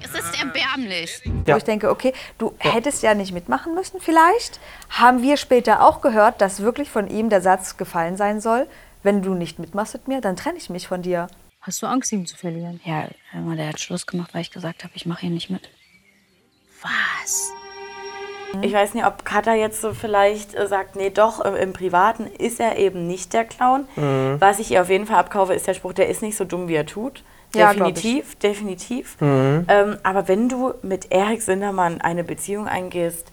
Es 0.00 0.14
ist 0.14 0.40
erbärmlich. 0.40 1.20
Wo 1.44 1.56
ich 1.56 1.64
denke, 1.64 1.90
okay, 1.90 2.12
du 2.38 2.54
hättest 2.58 3.02
ja 3.02 3.14
nicht 3.14 3.32
mitmachen 3.32 3.74
müssen 3.74 4.00
vielleicht. 4.00 4.60
Haben 4.90 5.20
wir 5.22 5.36
später 5.36 5.82
auch 5.82 6.00
gehört, 6.00 6.40
dass 6.40 6.60
wirklich 6.60 6.90
von 6.90 7.08
ihm 7.08 7.28
der 7.28 7.40
Satz 7.40 7.76
gefallen 7.76 8.16
sein 8.16 8.40
soll, 8.40 8.68
wenn 9.02 9.22
du 9.22 9.34
nicht 9.34 9.58
mitmachst 9.58 9.94
mit 9.94 10.08
mir, 10.08 10.20
dann 10.20 10.36
trenne 10.36 10.58
ich 10.58 10.70
mich 10.70 10.86
von 10.86 11.02
dir. 11.02 11.26
Hast 11.60 11.82
du 11.82 11.86
Angst, 11.86 12.12
ihn 12.12 12.26
zu 12.26 12.36
verlieren? 12.36 12.80
Ja, 12.84 13.08
der 13.34 13.68
hat 13.68 13.80
Schluss 13.80 14.06
gemacht, 14.06 14.32
weil 14.32 14.42
ich 14.42 14.52
gesagt 14.52 14.84
habe, 14.84 14.92
ich 14.94 15.06
mache 15.06 15.22
hier 15.22 15.30
nicht 15.30 15.50
mit. 15.50 15.68
Was? 16.82 17.52
Ich 18.62 18.72
weiß 18.72 18.94
nicht, 18.94 19.04
ob 19.06 19.24
Katha 19.24 19.54
jetzt 19.54 19.80
so 19.80 19.92
vielleicht 19.92 20.54
äh, 20.54 20.66
sagt, 20.66 20.96
nee, 20.96 21.10
doch, 21.10 21.40
im, 21.44 21.54
im 21.54 21.72
Privaten 21.72 22.26
ist 22.38 22.60
er 22.60 22.78
eben 22.78 23.06
nicht 23.06 23.32
der 23.32 23.44
Clown. 23.44 23.86
Mhm. 23.96 24.36
Was 24.38 24.58
ich 24.58 24.70
ihr 24.70 24.82
auf 24.82 24.88
jeden 24.88 25.06
Fall 25.06 25.16
abkaufe, 25.18 25.52
ist 25.54 25.66
der 25.66 25.74
Spruch, 25.74 25.92
der 25.92 26.08
ist 26.08 26.22
nicht 26.22 26.36
so 26.36 26.44
dumm, 26.44 26.68
wie 26.68 26.74
er 26.74 26.86
tut. 26.86 27.22
Ja, 27.54 27.72
glaub 27.72 27.94
definitiv, 27.94 28.34
definitiv. 28.36 29.16
Mhm. 29.20 29.64
Ähm, 29.68 29.96
aber 30.02 30.28
wenn 30.28 30.48
du 30.48 30.74
mit 30.82 31.12
Erik 31.12 31.42
Sindermann 31.42 32.00
eine 32.00 32.24
Beziehung 32.24 32.66
eingehst, 32.68 33.32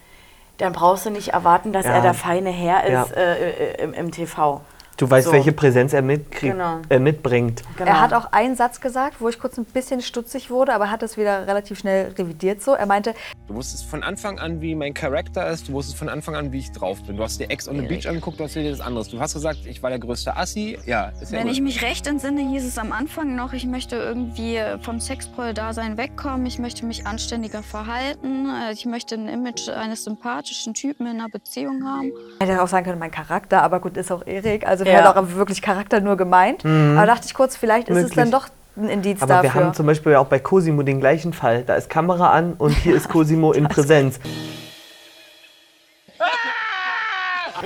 dann 0.59 0.71
brauchst 0.71 1.05
du 1.05 1.09
nicht 1.09 1.29
erwarten, 1.29 1.73
dass 1.73 1.85
Ja. 1.85 1.93
er 1.93 2.01
der 2.01 2.13
feine 2.13 2.49
Herr 2.51 2.89
Ja. 2.89 3.03
ist 3.03 3.11
äh, 3.17 3.49
äh, 3.49 3.83
im, 3.83 3.93
im 3.93 4.11
TV. 4.11 4.61
Du 4.97 5.09
weißt, 5.09 5.27
So. 5.27 5.33
welche 5.33 5.51
Präsenz 5.51 5.93
er 5.93 6.01
Genau. 6.03 6.81
äh, 6.89 6.99
mitbringt. 6.99 7.61
Genau. 7.77 7.89
Er 7.89 8.01
hat 8.01 8.13
auch 8.13 8.31
einen 8.31 8.55
Satz 8.55 8.79
gesagt, 8.79 9.19
wo 9.19 9.29
ich 9.29 9.39
kurz 9.39 9.57
ein 9.57 9.65
bisschen 9.65 10.01
stutzig 10.01 10.49
wurde, 10.51 10.73
aber 10.73 10.91
hat 10.91 11.01
das 11.01 11.17
wieder 11.17 11.47
relativ 11.47 11.79
schnell 11.79 12.11
revidiert 12.17 12.61
so. 12.61 12.73
Er 12.73 12.85
meinte, 12.85 13.13
Du 13.47 13.55
wusstest 13.55 13.85
von 13.85 14.03
Anfang 14.03 14.39
an, 14.39 14.61
wie 14.61 14.73
mein 14.75 14.93
Charakter 14.93 15.49
ist. 15.49 15.67
Du 15.67 15.73
wusstest 15.73 15.97
von 15.97 16.09
Anfang 16.09 16.35
an, 16.35 16.51
wie 16.51 16.59
ich 16.59 16.71
drauf 16.71 17.01
bin. 17.03 17.17
Du 17.17 17.23
hast 17.23 17.39
dir 17.39 17.49
Ex 17.49 17.67
on 17.67 17.77
the 17.77 17.85
Beach 17.85 18.07
angeguckt, 18.07 18.39
du 18.39 18.43
hast 18.45 18.55
dir 18.55 18.69
das 18.69 18.79
anderes. 18.81 19.09
Du 19.09 19.19
hast 19.19 19.33
gesagt, 19.33 19.65
ich 19.65 19.81
war 19.83 19.89
der 19.89 19.99
größte 19.99 20.37
Assi. 20.37 20.77
Ja, 20.85 21.11
ist 21.21 21.31
ja 21.31 21.39
Wenn 21.39 21.47
gut. 21.47 21.53
ich 21.55 21.61
mich 21.61 21.81
recht 21.81 22.07
entsinne, 22.07 22.41
hieß 22.41 22.63
es 22.65 22.77
am 22.77 22.91
Anfang 22.91 23.35
noch, 23.35 23.53
ich 23.53 23.65
möchte 23.65 23.95
irgendwie 23.95 24.59
vom 24.81 24.99
Sexproll-Dasein 24.99 25.97
wegkommen, 25.97 26.45
ich 26.45 26.59
möchte 26.59 26.85
mich 26.85 27.05
anständiger 27.07 27.63
verhalten, 27.63 28.47
äh, 28.49 28.73
ich 28.73 28.85
möchte 28.85 29.15
ein 29.15 29.27
Image 29.27 29.69
eines 29.69 30.03
sympathischen 30.03 30.73
Typen 30.73 31.05
in 31.07 31.19
einer 31.19 31.29
Beziehung 31.29 31.83
haben. 31.85 32.11
hätte 32.39 32.61
auch 32.61 32.67
sagen 32.67 32.85
können, 32.85 32.99
mein 32.99 33.11
Charakter, 33.11 33.61
aber 33.63 33.79
gut, 33.79 33.97
ist 33.97 34.11
auch 34.11 34.25
Erik. 34.25 34.65
Also 34.67 34.82
Also 34.87 34.97
Ja. 34.97 35.03
wäre 35.15 35.17
auch 35.19 35.29
wirklich 35.35 35.61
Charakter 35.61 35.99
nur 36.01 36.17
gemeint. 36.17 36.63
Mhm. 36.63 36.97
Aber 36.97 37.07
dachte 37.07 37.25
ich 37.27 37.33
kurz, 37.33 37.55
vielleicht 37.55 37.89
ist 37.89 37.95
es 37.97 38.03
Möglich. 38.03 38.15
dann 38.15 38.31
doch 38.31 38.47
ein 38.75 38.89
Indiz 38.89 39.21
Aber 39.21 39.35
wir 39.41 39.43
dafür. 39.49 39.63
haben 39.65 39.73
zum 39.73 39.85
Beispiel 39.85 40.15
auch 40.15 40.25
bei 40.27 40.39
Cosimo 40.39 40.81
den 40.83 40.99
gleichen 40.99 41.33
Fall. 41.33 41.63
Da 41.63 41.75
ist 41.75 41.89
Kamera 41.89 42.31
an 42.31 42.53
und 42.57 42.71
hier 42.71 42.95
ist 42.95 43.07
Cosimo 43.09 43.51
in 43.51 43.67
Präsenz. 43.67 44.19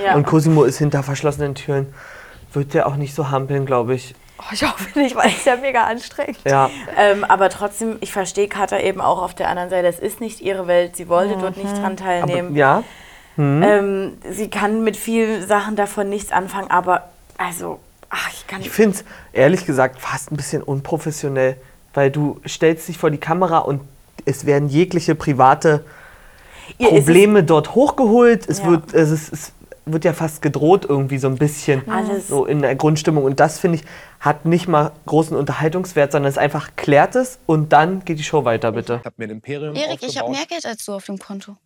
Ja. 0.04 0.14
Und 0.14 0.26
Cosimo 0.26 0.64
ist 0.64 0.78
hinter 0.78 1.02
verschlossenen 1.02 1.54
Türen. 1.54 1.92
Wird 2.52 2.72
der 2.74 2.86
auch 2.86 2.96
nicht 2.96 3.14
so 3.14 3.30
hampeln, 3.30 3.66
glaube 3.66 3.94
ich. 3.94 4.14
oh, 4.38 4.44
ich 4.52 4.62
hoffe 4.62 4.98
nicht, 4.98 5.16
weil 5.16 5.26
es 5.28 5.44
ja 5.44 5.56
mega 5.56 5.84
anstrengend. 5.84 6.38
Ja. 6.46 6.70
Ähm, 6.96 7.24
aber 7.24 7.48
trotzdem, 7.50 7.96
ich 8.00 8.12
verstehe 8.12 8.48
Katha 8.48 8.78
eben 8.78 9.00
auch 9.00 9.20
auf 9.20 9.34
der 9.34 9.48
anderen 9.48 9.70
Seite. 9.70 9.86
Es 9.88 9.98
ist 9.98 10.20
nicht 10.20 10.40
ihre 10.40 10.66
Welt. 10.66 10.96
Sie 10.96 11.08
wollte 11.08 11.36
dort 11.36 11.56
nicht 11.56 11.72
dran 11.76 11.84
Aber, 11.92 11.96
teilnehmen. 11.96 12.54
ja. 12.54 12.82
Hm. 13.38 13.62
Ähm, 13.62 14.12
sie 14.30 14.50
kann 14.50 14.82
mit 14.82 14.96
vielen 14.96 15.46
Sachen 15.46 15.76
davon 15.76 16.08
nichts 16.08 16.32
anfangen, 16.32 16.70
aber 16.70 17.08
also, 17.38 17.78
ach, 18.10 18.30
ich 18.32 18.46
kann 18.48 18.60
Ich 18.60 18.70
finde 18.70 18.96
es 18.96 19.04
ehrlich 19.32 19.64
gesagt 19.64 20.00
fast 20.00 20.32
ein 20.32 20.36
bisschen 20.36 20.60
unprofessionell, 20.60 21.56
weil 21.94 22.10
du 22.10 22.40
stellst 22.46 22.88
dich 22.88 22.98
vor 22.98 23.10
die 23.12 23.18
Kamera 23.18 23.58
und 23.58 23.80
es 24.24 24.44
werden 24.44 24.68
jegliche 24.68 25.14
private 25.14 25.84
Ihr 26.78 26.88
Probleme 26.88 27.44
dort 27.44 27.76
hochgeholt. 27.76 28.48
Es, 28.48 28.58
Ja. 28.58 28.66
wird, 28.66 28.92
es, 28.92 29.10
ist, 29.10 29.32
es 29.32 29.52
wird 29.86 30.04
ja 30.04 30.12
fast 30.12 30.42
gedroht 30.42 30.84
irgendwie 30.86 31.18
so 31.18 31.28
ein 31.28 31.36
bisschen 31.36 31.88
Alles. 31.88 32.26
so 32.28 32.44
in 32.44 32.60
der 32.60 32.74
Grundstimmung. 32.74 33.22
Und 33.24 33.38
das 33.40 33.58
finde 33.60 33.78
ich 33.78 33.84
hat 34.20 34.44
nicht 34.46 34.66
mal 34.66 34.90
großen 35.06 35.36
Unterhaltungswert, 35.36 36.10
sondern 36.10 36.28
es 36.28 36.38
einfach 36.38 36.70
klärt 36.74 37.14
es 37.14 37.38
und 37.46 37.72
dann 37.72 38.04
geht 38.04 38.18
die 38.18 38.24
Show 38.24 38.44
weiter, 38.44 38.72
bitte. 38.72 38.96
Ich 39.00 39.06
habe 39.06 39.14
mir 39.16 39.24
ein 39.28 39.30
Imperium 39.30 39.76
Erik, 39.76 40.02
ich 40.02 40.18
habe 40.18 40.26
aufgebaut. 40.26 40.30
mehr 40.32 40.46
Geld 40.46 40.66
als 40.66 40.84
du 40.84 40.92
auf 40.94 41.04
dem 41.06 41.18
Konto. 41.18 41.56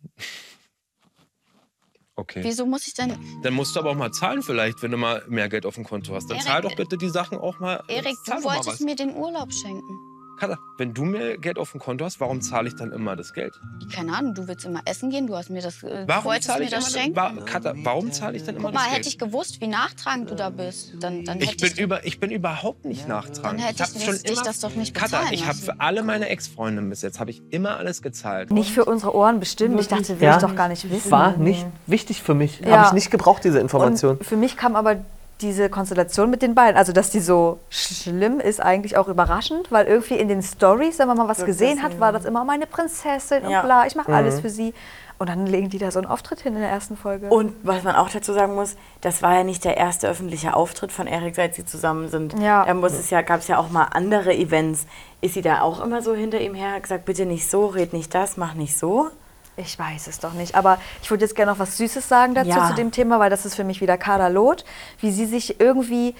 Okay. 2.23 2.39
Wieso 2.41 2.65
muss 2.65 2.87
ich 2.87 2.93
denn. 2.93 3.17
Dann 3.41 3.53
musst 3.53 3.75
du 3.75 3.81
aber 3.81 3.91
auch 3.91 3.95
mal 3.95 4.11
zahlen 4.11 4.43
vielleicht, 4.43 4.81
wenn 4.81 4.91
du 4.91 4.97
mal 4.97 5.23
mehr 5.27 5.49
Geld 5.49 5.65
auf 5.65 5.75
dem 5.75 5.83
Konto 5.83 6.15
hast. 6.15 6.29
Dann 6.29 6.37
Erik, 6.37 6.47
zahl 6.47 6.61
doch 6.61 6.75
bitte 6.75 6.97
die 6.97 7.09
Sachen 7.09 7.37
auch 7.37 7.59
mal. 7.59 7.83
Erik, 7.89 8.15
du 8.25 8.31
wolltest 8.43 8.81
mir 8.81 8.95
den 8.95 9.13
Urlaub 9.13 9.51
schenken. 9.53 10.12
Katha, 10.39 10.57
wenn 10.77 10.93
du 10.93 11.03
mehr 11.05 11.37
Geld 11.37 11.57
auf 11.59 11.71
dem 11.71 11.79
Konto 11.79 12.03
hast, 12.05 12.19
warum 12.19 12.41
zahle 12.41 12.67
ich 12.67 12.75
dann 12.75 12.91
immer 12.91 13.15
das 13.15 13.33
Geld? 13.33 13.53
Keine 13.93 14.15
Ahnung, 14.15 14.33
du 14.33 14.47
willst 14.47 14.65
immer 14.65 14.81
essen 14.85 15.09
gehen, 15.09 15.27
du 15.27 15.35
hast 15.35 15.49
mir 15.49 15.61
das, 15.61 15.83
äh, 15.83 16.03
Warum 16.07 16.25
wolltest 16.25 16.47
zahle 16.47 16.59
mir 16.61 16.65
ich 16.65 16.71
das 16.71 16.89
immer 16.89 16.99
schenken. 17.01 17.15
wa 17.15 17.31
Katha, 17.45 17.73
warum 17.77 18.11
zahle 18.11 18.35
ich 18.37 18.43
dann 18.43 18.55
immer 18.55 18.65
Guck 18.69 18.73
mal, 18.73 18.79
das 18.81 18.87
hätte 18.91 19.01
Geld? 19.03 19.07
ich 19.13 19.19
gewusst, 19.19 19.61
wie 19.61 19.67
nachtragend 19.67 20.31
du 20.31 20.35
da 20.35 20.49
bist, 20.49 20.93
dann, 20.99 21.23
dann 21.23 21.39
Ich 21.39 21.51
hätte 21.51 21.69
bin, 21.69 21.83
über, 21.83 22.05
ich 22.05 22.19
bin 22.19 22.31
überhaupt 22.31 22.85
nicht 22.85 23.07
nachtragend. 23.07 23.59
Dann 23.61 23.67
hätte 23.67 23.83
hab 23.83 23.89
ich 23.95 24.05
dich- 24.05 24.23
dich 24.23 24.41
das 24.41 24.59
doch 24.59 24.73
nicht 24.75 24.93
Katha, 24.95 25.17
bezahlen 25.19 25.33
ich 25.33 25.45
habe 25.47 25.57
für 25.57 25.79
alle 25.79 26.03
meine 26.03 26.27
Ex-Freundinnen 26.29 26.89
bis 26.89 27.01
jetzt 27.03 27.19
habe 27.19 27.31
ich 27.31 27.41
immer 27.51 27.77
alles 27.77 28.01
gezahlt. 28.01 28.51
Nicht 28.51 28.71
für 28.71 28.85
unsere 28.85 29.15
Ohren 29.15 29.39
bestimmt. 29.39 29.79
Ich 29.79 29.87
dachte, 29.87 30.19
will 30.19 30.27
Ja. 30.27 30.35
ich 30.37 30.41
doch 30.41 30.55
gar 30.55 30.67
nicht 30.67 30.89
wissen. 30.89 31.11
War 31.11 31.37
nicht 31.37 31.65
wichtig 31.87 32.21
für 32.23 32.33
mich. 32.33 32.59
Ja. 32.59 32.77
Habe 32.77 32.87
ich 32.87 32.93
nicht 32.93 33.11
gebraucht, 33.11 33.43
diese 33.43 33.59
Information. 33.59 34.17
Und 34.17 34.25
für 34.25 34.37
mich 34.37 34.57
kam 34.57 34.75
aber 34.75 34.97
diese 35.43 35.69
Konstellation 35.69 36.29
mit 36.29 36.41
den 36.41 36.55
beiden, 36.55 36.77
also 36.77 36.93
dass 36.93 37.09
die 37.11 37.19
so 37.19 37.59
schlimm 37.69 38.39
ist, 38.39 38.61
eigentlich 38.61 38.97
auch 38.97 39.07
überraschend, 39.07 39.71
weil 39.71 39.85
irgendwie 39.85 40.15
in 40.15 40.27
den 40.29 40.41
Stories, 40.41 40.97
wenn 40.99 41.07
man 41.07 41.17
mal 41.17 41.27
was 41.27 41.39
Wirkt 41.39 41.47
gesehen 41.49 41.83
hat, 41.83 41.99
war 41.99 42.11
das 42.11 42.25
immer 42.25 42.43
meine 42.45 42.65
Prinzessin 42.65 43.47
Ja. 43.49 43.59
und 43.59 43.65
bla, 43.65 43.85
ich 43.85 43.95
mache 43.95 44.09
Mhm. 44.11 44.17
alles 44.17 44.39
für 44.39 44.49
sie. 44.49 44.73
Und 45.19 45.29
dann 45.29 45.45
legen 45.45 45.69
die 45.69 45.77
da 45.77 45.91
so 45.91 45.99
einen 45.99 46.07
Auftritt 46.07 46.41
hin 46.41 46.55
in 46.55 46.61
der 46.61 46.69
ersten 46.71 46.97
Folge. 46.97 47.27
Und 47.29 47.53
was 47.63 47.83
man 47.83 47.95
auch 47.95 48.09
dazu 48.09 48.33
sagen 48.33 48.55
muss, 48.55 48.75
das 49.01 49.21
war 49.21 49.35
ja 49.35 49.43
nicht 49.43 49.63
der 49.63 49.77
erste 49.77 50.07
öffentliche 50.09 50.55
Auftritt 50.55 50.91
von 50.91 51.05
Erik, 51.07 51.35
seit 51.35 51.53
sie 51.55 51.65
zusammen 51.65 52.09
sind. 52.09 52.37
Ja. 52.39 52.65
Da 52.65 52.73
muss 52.73 52.93
es 52.93 53.09
ja, 53.11 53.21
gab 53.21 53.39
es 53.39 53.47
ja 53.47 53.57
auch 53.59 53.69
mal 53.69 53.85
andere 53.91 54.33
Events. 54.33 54.85
Ist 55.21 55.35
sie 55.35 55.41
da 55.41 55.61
auch 55.61 55.81
immer 55.83 56.01
so 56.01 56.13
hinter 56.15 56.41
ihm 56.41 56.55
her, 56.55 56.79
gesagt, 56.79 57.05
bitte 57.05 57.25
nicht 57.25 57.49
so, 57.49 57.67
red 57.67 57.93
nicht 57.93 58.13
das, 58.13 58.37
mach 58.37 58.55
nicht 58.55 58.77
so? 58.77 59.09
Ich 59.55 59.77
weiß 59.77 60.07
es 60.07 60.19
doch 60.19 60.33
nicht. 60.33 60.55
Aber 60.55 60.79
ich 61.01 61.09
würde 61.11 61.25
jetzt 61.25 61.35
gerne 61.35 61.51
noch 61.51 61.59
was 61.59 61.77
Süßes 61.77 62.07
sagen 62.07 62.33
dazu, 62.33 62.49
Ja. 62.49 62.67
zu 62.69 62.73
dem 62.73 62.91
Thema, 62.91 63.19
weil 63.19 63.29
das 63.29 63.45
ist 63.45 63.55
für 63.55 63.63
mich 63.63 63.81
wieder 63.81 63.97
Kader 63.97 64.29
Loth, 64.29 64.65
wie 64.99 65.11
sie 65.11 65.25
sich 65.27 65.59
irgendwie 65.59 66.15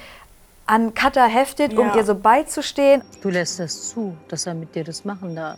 an 0.68 0.94
Katha 0.94 1.26
heftet, 1.26 1.74
um 1.78 1.88
Ja. 1.88 1.96
ihr 1.96 2.06
so 2.06 2.16
beizustehen. 2.16 3.02
Du 3.22 3.30
lässt 3.30 3.60
das 3.60 3.90
zu, 3.90 4.16
dass 4.28 4.46
er 4.46 4.54
mit 4.54 4.76
dir 4.76 4.84
das 4.84 5.04
machen 5.04 5.36
darf. 5.36 5.58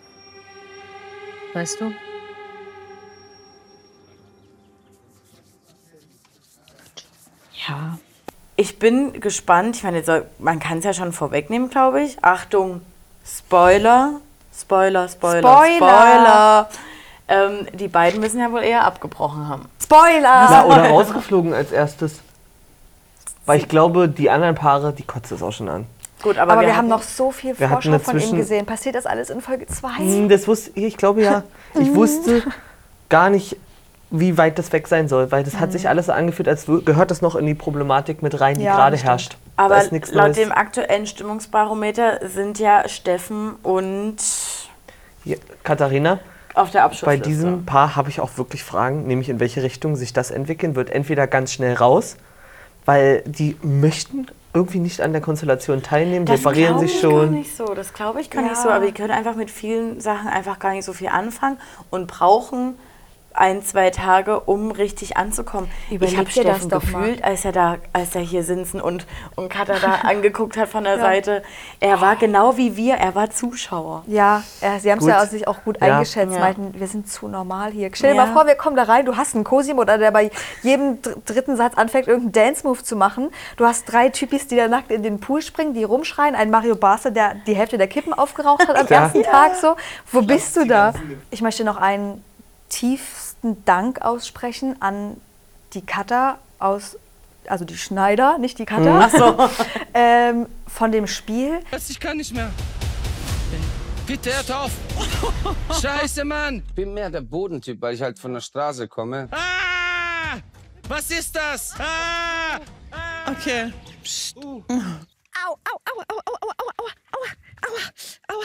Weißt 1.54 1.80
du? 1.82 1.92
Ja. 7.68 7.98
Ich 8.56 8.80
bin 8.80 9.20
gespannt. 9.20 9.76
Ich 9.78 9.84
meine, 9.84 10.04
so- 10.04 10.22
man 10.40 10.60
kann 10.60 10.78
es 10.80 10.86
ja 10.86 10.94
schon 10.94 11.12
vorwegnehmen, 11.12 11.70
glaube 11.70 12.02
ich. 12.04 12.24
Achtung, 12.24 12.82
Spoiler. 13.26 14.22
Spoiler, 14.58 15.10
Spoiler, 15.10 15.40
Spoiler. 15.42 15.76
Spoiler. 15.78 16.70
Ähm, 17.28 17.68
die 17.74 17.88
beiden 17.88 18.20
müssen 18.20 18.40
ja 18.40 18.52
wohl 18.52 18.62
eher 18.62 18.84
abgebrochen 18.86 19.48
haben. 19.48 19.68
Spoiler! 19.82 20.22
Ja, 20.24 20.66
oder 20.66 20.90
rausgeflogen 20.90 21.54
als 21.54 21.72
erstes. 21.72 22.20
Weil 23.48 23.60
ich 23.60 23.68
glaube, 23.68 24.08
die 24.10 24.30
anderen 24.30 24.56
Paare, 24.56 24.94
die 24.94 25.04
kotzt 25.04 25.32
es 25.32 25.42
auch 25.42 25.52
schon 25.52 25.70
an. 25.70 25.86
Gut, 26.22 26.38
Aber, 26.38 26.54
aber, 26.54 26.62
wir, 26.62 26.68
wir, 26.68 26.74
haben 26.74 26.78
hatten- 26.86 26.88
noch 26.90 27.02
so 27.04 27.32
viel 27.32 27.54
Vorschau 27.56 28.00
von 28.00 28.20
ihm 28.20 28.36
gesehen. 28.38 28.66
Passiert 28.66 28.96
das 28.96 29.06
alles 29.06 29.30
in 29.30 29.42
Folge 29.42 29.68
2? 29.68 29.88
Hm, 29.98 30.30
Das 30.30 30.48
wusste 30.48 30.72
ich, 30.76 30.84
ich 30.86 30.98
glaube 30.98 31.22
ja. 31.24 31.44
Ich 31.74 31.90
Mhm. 31.92 31.96
wusste 31.96 32.44
gar 33.10 33.30
nicht, 33.30 33.58
wie 34.12 34.38
weit 34.38 34.58
das 34.58 34.72
weg 34.72 34.88
sein 34.88 35.08
soll, 35.08 35.32
weil 35.32 35.44
das 35.44 35.60
hat 35.60 35.72
sich 35.72 35.90
alles 35.90 36.06
so 36.08 36.12
angefühlt, 36.14 36.48
als 36.48 36.66
gehört 36.86 37.12
das 37.12 37.22
noch 37.22 37.36
in 37.36 37.46
die 37.46 37.54
Problematik 37.56 38.22
mit 38.24 38.40
rein, 38.40 38.56
die 38.56 38.64
Ja, 38.64 38.76
gerade 38.76 38.98
herrscht. 38.98 39.38
Aber 39.58 39.82
laut 39.84 40.14
Neues. 40.14 40.38
dem 40.38 40.52
aktuellen 40.52 41.06
Stimmungsbarometer 41.08 42.20
sind 42.28 42.60
ja 42.60 42.88
Steffen 42.88 43.56
und 43.64 44.18
Hier, 45.24 45.38
Katharina, 45.64 46.20
auf 46.56 46.72
der 46.72 46.80
bei 46.82 46.86
Abschlussliste. 46.86 47.28
diesem 47.28 47.66
Paar 47.66 47.96
habe 47.96 48.10
ich 48.10 48.20
auch 48.20 48.38
wirklich 48.38 48.64
Fragen, 48.64 49.06
nämlich 49.08 49.30
in 49.30 49.40
welche 49.40 49.62
Richtung 49.64 49.96
sich 49.96 50.14
das 50.14 50.32
entwickeln 50.32 50.76
wird. 50.76 50.90
Entweder 50.90 51.28
ganz 51.28 51.52
schnell 51.54 51.74
raus, 51.76 52.18
weil 52.86 53.22
die 53.26 53.58
möchten 53.62 54.28
irgendwie 54.54 54.80
nicht 54.80 55.02
an 55.02 55.12
der 55.12 55.22
Konstellation 55.22 55.84
teilnehmen, 55.84 56.26
die 56.26 56.32
das 56.32 56.40
reparieren 56.42 56.76
glaube 56.78 56.88
sich 56.88 56.96
ich 56.96 57.02
gar 57.02 57.12
schon. 57.12 57.32
nicht 57.32 57.58
so. 57.58 57.66
Das 57.74 57.94
glaube 57.94 58.22
ich 58.22 58.30
gar 58.30 58.42
Ja. 58.44 58.50
nicht 58.50 58.62
so. 58.62 58.70
Aber 58.70 58.86
die 58.86 58.94
können 58.94 59.12
einfach 59.12 59.36
mit 59.36 59.52
vielen 59.52 60.00
Sachen 60.00 60.28
einfach 60.30 60.60
gar 60.60 60.72
nicht 60.72 60.86
so 60.86 60.94
viel 60.94 61.10
anfangen 61.10 61.58
und 61.90 62.08
brauchen 62.08 62.76
ein, 63.38 63.64
zwei 63.64 63.90
Tage, 63.90 64.40
um 64.42 64.72
richtig 64.72 65.18
anzukommen. 65.18 65.70
Überleg 65.90 66.14
ich 66.14 66.18
habe 66.20 66.30
dir 66.30 66.44
das 66.44 66.58
Steffen 66.58 66.70
doch 66.70 66.84
mal. 66.92 67.02
gefühlt, 67.02 67.24
als 67.24 67.46
er 67.46 67.52
da, 67.52 67.78
als 67.94 68.16
er 68.16 68.22
hier 68.22 68.44
sitzen 68.44 68.80
und, 68.82 69.06
und 69.36 69.50
Katha 69.50 69.76
da 69.80 69.94
angeguckt 70.10 70.58
hat 70.58 70.70
von 70.70 70.84
der 70.84 71.00
Seite. 71.00 71.44
Er 71.80 72.02
war 72.02 72.16
genau 72.16 72.58
wie 72.58 72.76
wir, 72.78 72.96
er 72.96 73.16
war 73.16 73.30
Zuschauer. 73.30 74.04
Ja, 74.08 74.44
äh, 74.62 74.80
sie 74.80 74.92
haben 74.92 75.00
es 75.00 75.08
ja 75.08 75.22
aus 75.22 75.30
sich 75.32 75.48
auch 75.48 75.64
gut 75.64 75.82
Ja. 75.82 75.94
eingeschätzt. 75.94 76.34
Ja. 76.34 76.40
Meinten, 76.40 76.74
wir 76.80 76.88
sind 76.88 77.10
zu 77.10 77.28
normal 77.28 77.72
hier. 77.72 77.90
Stell 77.94 78.12
dir 78.14 78.18
Ja. 78.18 78.26
mal 78.26 78.34
vor, 78.34 78.46
wir 78.48 78.56
kommen 78.56 78.76
da 78.76 78.84
rein, 78.84 79.06
du 79.06 79.16
hast 79.18 79.36
einen 79.36 79.44
Cosimo 79.44 79.82
oder 79.82 79.98
der 79.98 80.12
bei 80.12 80.32
jedem 80.64 81.02
dr 81.02 81.22
dritten 81.26 81.56
Satz 81.58 81.76
anfängt, 81.76 82.08
irgendeinen 82.08 82.48
Dance-Move 82.48 82.84
zu 82.84 82.96
machen. 82.96 83.30
Du 83.58 83.66
hast 83.66 83.86
drei 83.92 84.10
Typis, 84.10 84.48
die 84.48 84.56
da 84.56 84.68
nackt 84.68 84.92
in 84.92 85.04
den 85.04 85.20
Pool 85.20 85.42
springen, 85.42 85.74
die 85.74 85.84
rumschreien. 85.84 86.36
Ein 86.36 86.50
Mario 86.50 86.76
Barca, 86.76 87.10
der 87.10 87.36
die 87.48 87.56
Hälfte 87.56 87.78
der 87.78 87.88
Kippen 87.88 88.14
aufgeraucht 88.14 88.68
hat 88.68 88.76
am 88.78 88.88
Ja. 88.88 89.04
ersten 89.04 89.24
Tag. 89.24 89.56
So, 89.56 89.76
wo 90.12 90.22
bist 90.22 90.56
du 90.56 90.66
da? 90.66 90.94
Ich 91.32 91.42
möchte 91.42 91.64
noch 91.64 91.78
einen 91.78 92.24
tiefsten 92.76 93.64
Dank 93.64 94.02
aussprechen 94.02 94.82
an 94.82 95.16
die 95.74 95.82
Cutter 95.82 96.40
aus, 96.60 96.98
also 97.48 97.64
die 97.64 97.78
Schneider, 97.78 98.38
nicht 98.38 98.60
die 98.60 98.66
Cutter, 98.66 99.08
mhm. 99.08 99.18
so. 99.18 99.50
ähm, 99.94 100.48
von 100.68 100.92
dem 100.92 101.08
Spiel. 101.08 101.62
Ich 101.88 102.00
kann 102.00 102.18
nicht 102.18 102.34
mehr. 102.34 102.52
Bitte 104.06 104.30
hört 104.36 104.52
auf! 104.52 104.72
Scheiße, 105.82 106.26
Mann! 106.26 106.64
Ich 106.68 106.76
bin 106.76 106.94
mehr 106.94 107.10
der 107.10 107.22
Bodentyp, 107.22 107.82
weil 107.82 107.96
ich 107.96 108.02
halt 108.02 108.20
von 108.20 108.34
der 108.34 108.42
Straße 108.42 108.88
komme. 108.88 109.30
Ah! 109.32 110.38
Was 110.88 111.10
ist 111.10 111.36
das? 111.36 111.74
Ah! 111.80 112.60
ah. 112.92 113.32
Okay. 113.32 113.74
Psst. 114.04 114.38
Uh. 114.38 114.62
Au, 114.70 115.54
au, 115.54 115.58
au, 115.74 116.02
au, 116.02 116.22
au, 116.26 116.38
au, 116.42 116.50
au, 116.50 116.84
au 116.84 117.05
au, 117.68 118.34
au. 118.34 118.38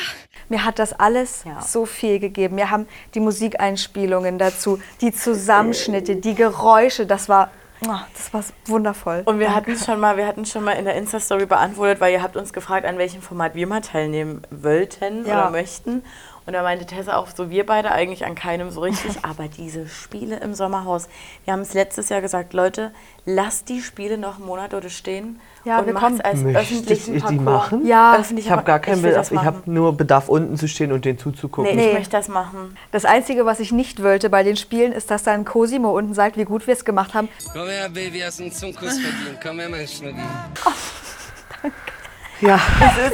Mir 0.48 0.64
hat 0.64 0.78
das 0.78 0.92
alles 0.92 1.44
Ja. 1.44 1.60
so 1.62 1.86
viel 1.86 2.18
gegeben. 2.18 2.56
Wir 2.56 2.70
haben 2.70 2.88
die 3.14 3.20
Musikeinspielungen 3.20 4.38
dazu, 4.38 4.80
die 5.00 5.12
Zusammenschnitte, 5.12 6.16
die 6.16 6.34
Geräusche. 6.34 7.06
Das 7.06 7.28
war, 7.28 7.50
oh, 7.86 7.94
das 8.14 8.32
war 8.34 8.44
wundervoll. 8.66 9.22
Und 9.26 9.38
wir 9.38 9.54
hatten 9.54 9.72
es 9.72 9.84
schon 9.86 10.00
mal, 10.00 10.16
wir 10.16 10.26
hatten 10.26 10.44
schon 10.44 10.64
mal 10.64 10.72
in 10.72 10.84
der 10.84 10.96
Insta-Story 10.96 11.46
beantwortet, 11.46 12.00
weil 12.00 12.12
ihr 12.12 12.22
habt 12.22 12.36
uns 12.36 12.52
gefragt, 12.52 12.84
an 12.84 12.98
welchem 12.98 13.22
Format 13.22 13.54
wir 13.54 13.66
mal 13.68 13.80
teilnehmen 13.80 14.42
wollten 14.50 15.24
Ja. 15.26 15.42
oder 15.42 15.50
möchten. 15.50 16.02
Und 16.50 16.54
da 16.54 16.64
meinte 16.64 16.84
Tessa 16.84 17.14
auch 17.16 17.28
so, 17.32 17.48
wir 17.48 17.64
beide 17.64 17.92
eigentlich 17.92 18.26
an 18.26 18.34
keinem 18.34 18.72
so 18.72 18.80
richtig. 18.80 19.18
Aber 19.22 19.46
diese 19.46 19.86
Spiele 19.88 20.38
im 20.40 20.52
Sommerhaus, 20.52 21.08
wir 21.44 21.52
haben 21.52 21.60
es 21.60 21.74
letztes 21.74 22.08
Jahr 22.08 22.20
gesagt, 22.20 22.54
Leute, 22.54 22.90
lasst 23.24 23.68
die 23.68 23.80
Spiele 23.80 24.18
noch 24.18 24.38
einen 24.38 24.46
Monat 24.46 24.74
oder 24.74 24.88
stehen 24.90 25.38
Ja, 25.64 25.78
und 25.78 25.86
wir 25.86 25.92
macht's 25.92 26.06
kommen- 26.08 26.20
als 26.22 26.40
Möchtet 26.40 26.60
öffentlichen 26.62 27.14
ihr 27.14 27.20
die 27.20 27.38
machen? 27.38 27.86
Ja, 27.86 28.20
Ich 28.36 28.50
habe 28.50 28.64
gar 28.64 28.80
keinen 28.80 28.96
ich 28.96 29.02
Bedarf. 29.02 29.30
Ich 29.30 29.38
habe 29.38 29.62
nur 29.70 29.96
Bedarf, 29.96 30.28
unten 30.28 30.56
zu 30.56 30.66
stehen 30.66 30.90
und 30.90 31.04
denen 31.04 31.20
zuzugucken. 31.20 31.72
Nee, 31.76 31.80
ich 31.82 31.86
Nee. 31.92 31.98
möchte 31.98 32.10
das 32.16 32.26
machen. 32.26 32.76
Das 32.90 33.04
Einzige, 33.04 33.46
was 33.46 33.60
ich 33.60 33.70
nicht 33.70 34.02
wollte 34.02 34.28
bei 34.28 34.42
den 34.42 34.56
Spielen, 34.56 34.90
ist, 34.90 35.08
dass 35.12 35.22
dann 35.22 35.44
Cosimo 35.44 35.96
unten 35.96 36.14
sagt, 36.14 36.36
wie 36.36 36.44
gut 36.46 36.66
wir 36.66 36.74
es 36.74 36.84
gemacht 36.84 37.14
haben. 37.14 37.28
Komm 37.52 37.68
her, 37.68 37.88
Baby, 37.90 38.22
hast 38.26 38.40
einen 38.40 38.50
Zungenkuss 38.50 38.98
verdient. 38.98 39.38
Komm 39.40 39.60
her, 39.60 39.68
mein 39.68 39.86
Schnucki. 39.86 40.16
Ja, 42.42 42.58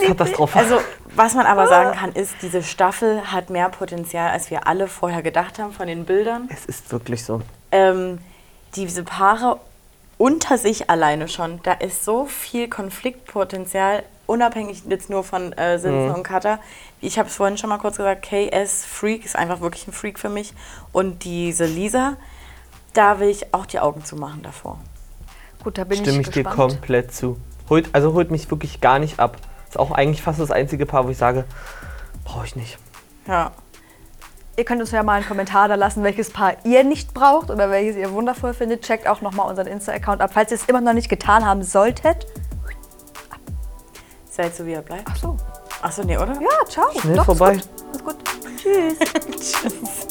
Katastrophe. 0.06 0.56
Also, 0.56 0.78
was 1.16 1.34
man 1.34 1.46
aber 1.46 1.66
sagen 1.68 1.96
kann, 1.98 2.12
ist, 2.12 2.34
diese 2.42 2.62
Staffel 2.62 3.32
hat 3.32 3.50
mehr 3.50 3.68
Potenzial, 3.68 4.30
als 4.30 4.50
wir 4.50 4.66
alle 4.66 4.86
vorher 4.88 5.22
gedacht 5.22 5.58
haben 5.58 5.72
von 5.72 5.86
den 5.86 6.04
Bildern. 6.04 6.48
es 6.52 6.66
ist 6.66 6.90
wirklich 6.92 7.24
so. 7.24 7.42
ähm, 7.72 8.18
diese 8.74 9.02
Paare 9.04 9.58
unter 10.18 10.56
sich 10.58 10.88
alleine 10.90 11.28
schon, 11.28 11.60
da 11.62 11.72
ist 11.72 12.04
so 12.04 12.24
viel 12.26 12.68
Konfliktpotenzial, 12.68 14.02
unabhängig 14.26 14.82
jetzt 14.88 15.10
nur 15.10 15.24
von 15.24 15.52
äh, 15.52 15.78
Sinsen 15.78 16.08
Mhm. 16.08 16.14
und 16.14 16.22
Cutter. 16.22 16.58
Ich 17.00 17.18
habe 17.18 17.28
es 17.28 17.36
vorhin 17.36 17.58
schon 17.58 17.68
mal 17.70 17.78
kurz 17.78 17.96
gesagt, 17.98 18.22
KS 18.28 18.84
Freak 18.84 19.24
ist 19.24 19.36
einfach 19.36 19.60
wirklich 19.60 19.86
ein 19.86 19.92
Freak 19.92 20.18
für 20.18 20.28
mich. 20.30 20.52
Und 20.92 21.24
diese 21.24 21.66
Lisa, 21.66 22.16
da 22.94 23.20
will 23.20 23.28
ich 23.28 23.52
auch 23.54 23.66
die 23.66 23.78
Augen 23.78 24.04
zumachen 24.04 24.42
davor. 24.42 24.78
Gut, 25.62 25.78
da 25.78 25.84
bin 25.84 25.98
Stimme 25.98 26.20
ich 26.22 26.28
ich 26.28 26.32
dir 26.34 26.44
komplett 26.44 27.12
zu. 27.14 27.36
Holt, 27.68 27.88
also 27.92 28.12
holt 28.14 28.30
mich 28.30 28.50
wirklich 28.50 28.80
gar 28.80 28.98
nicht 28.98 29.20
ab. 29.20 29.36
Ist 29.68 29.78
auch 29.78 29.90
eigentlich 29.90 30.22
fast 30.22 30.40
das 30.40 30.50
einzige 30.50 30.86
Paar, 30.86 31.06
wo 31.06 31.10
ich 31.10 31.18
sage, 31.18 31.44
brauche 32.24 32.46
ich 32.46 32.56
nicht. 32.56 32.78
Ja. 33.26 33.52
Ihr 34.56 34.64
könnt 34.64 34.80
uns 34.80 34.90
ja 34.90 35.02
mal 35.02 35.14
einen 35.14 35.26
Kommentar 35.26 35.68
da 35.68 35.74
lassen, 35.74 36.02
welches 36.02 36.30
Paar 36.30 36.54
ihr 36.64 36.82
nicht 36.82 37.12
braucht 37.12 37.50
oder 37.50 37.70
welches 37.70 37.96
ihr 37.96 38.10
wundervoll 38.12 38.54
findet. 38.54 38.82
Checkt 38.82 39.06
auch 39.06 39.20
nochmal 39.20 39.48
unseren 39.50 39.66
Insta-Account 39.66 40.22
ab, 40.22 40.30
falls 40.32 40.50
ihr 40.50 40.56
es 40.56 40.64
immer 40.64 40.80
noch 40.80 40.94
nicht 40.94 41.10
getan 41.10 41.44
haben 41.44 41.62
solltet. 41.62 42.26
Seid 44.30 44.54
so, 44.54 44.64
wie 44.66 44.72
er 44.72 44.82
bleibt. 44.82 45.08
Ach 45.10 45.16
so. 45.16 45.36
Ach 45.82 45.92
so, 45.92 46.02
nee, 46.02 46.16
oder? 46.16 46.32
Ja, 46.34 46.64
ciao. 46.68 46.86
Schnell 46.98 47.16
Doch, 47.16 47.28
ist 47.28 47.38
vorbei. 47.38 47.52
gut. 47.52 47.68
Ist 47.92 48.04
gut. 48.04 48.16
Tschüss. 48.56 48.98
Tschüss. 49.62 50.06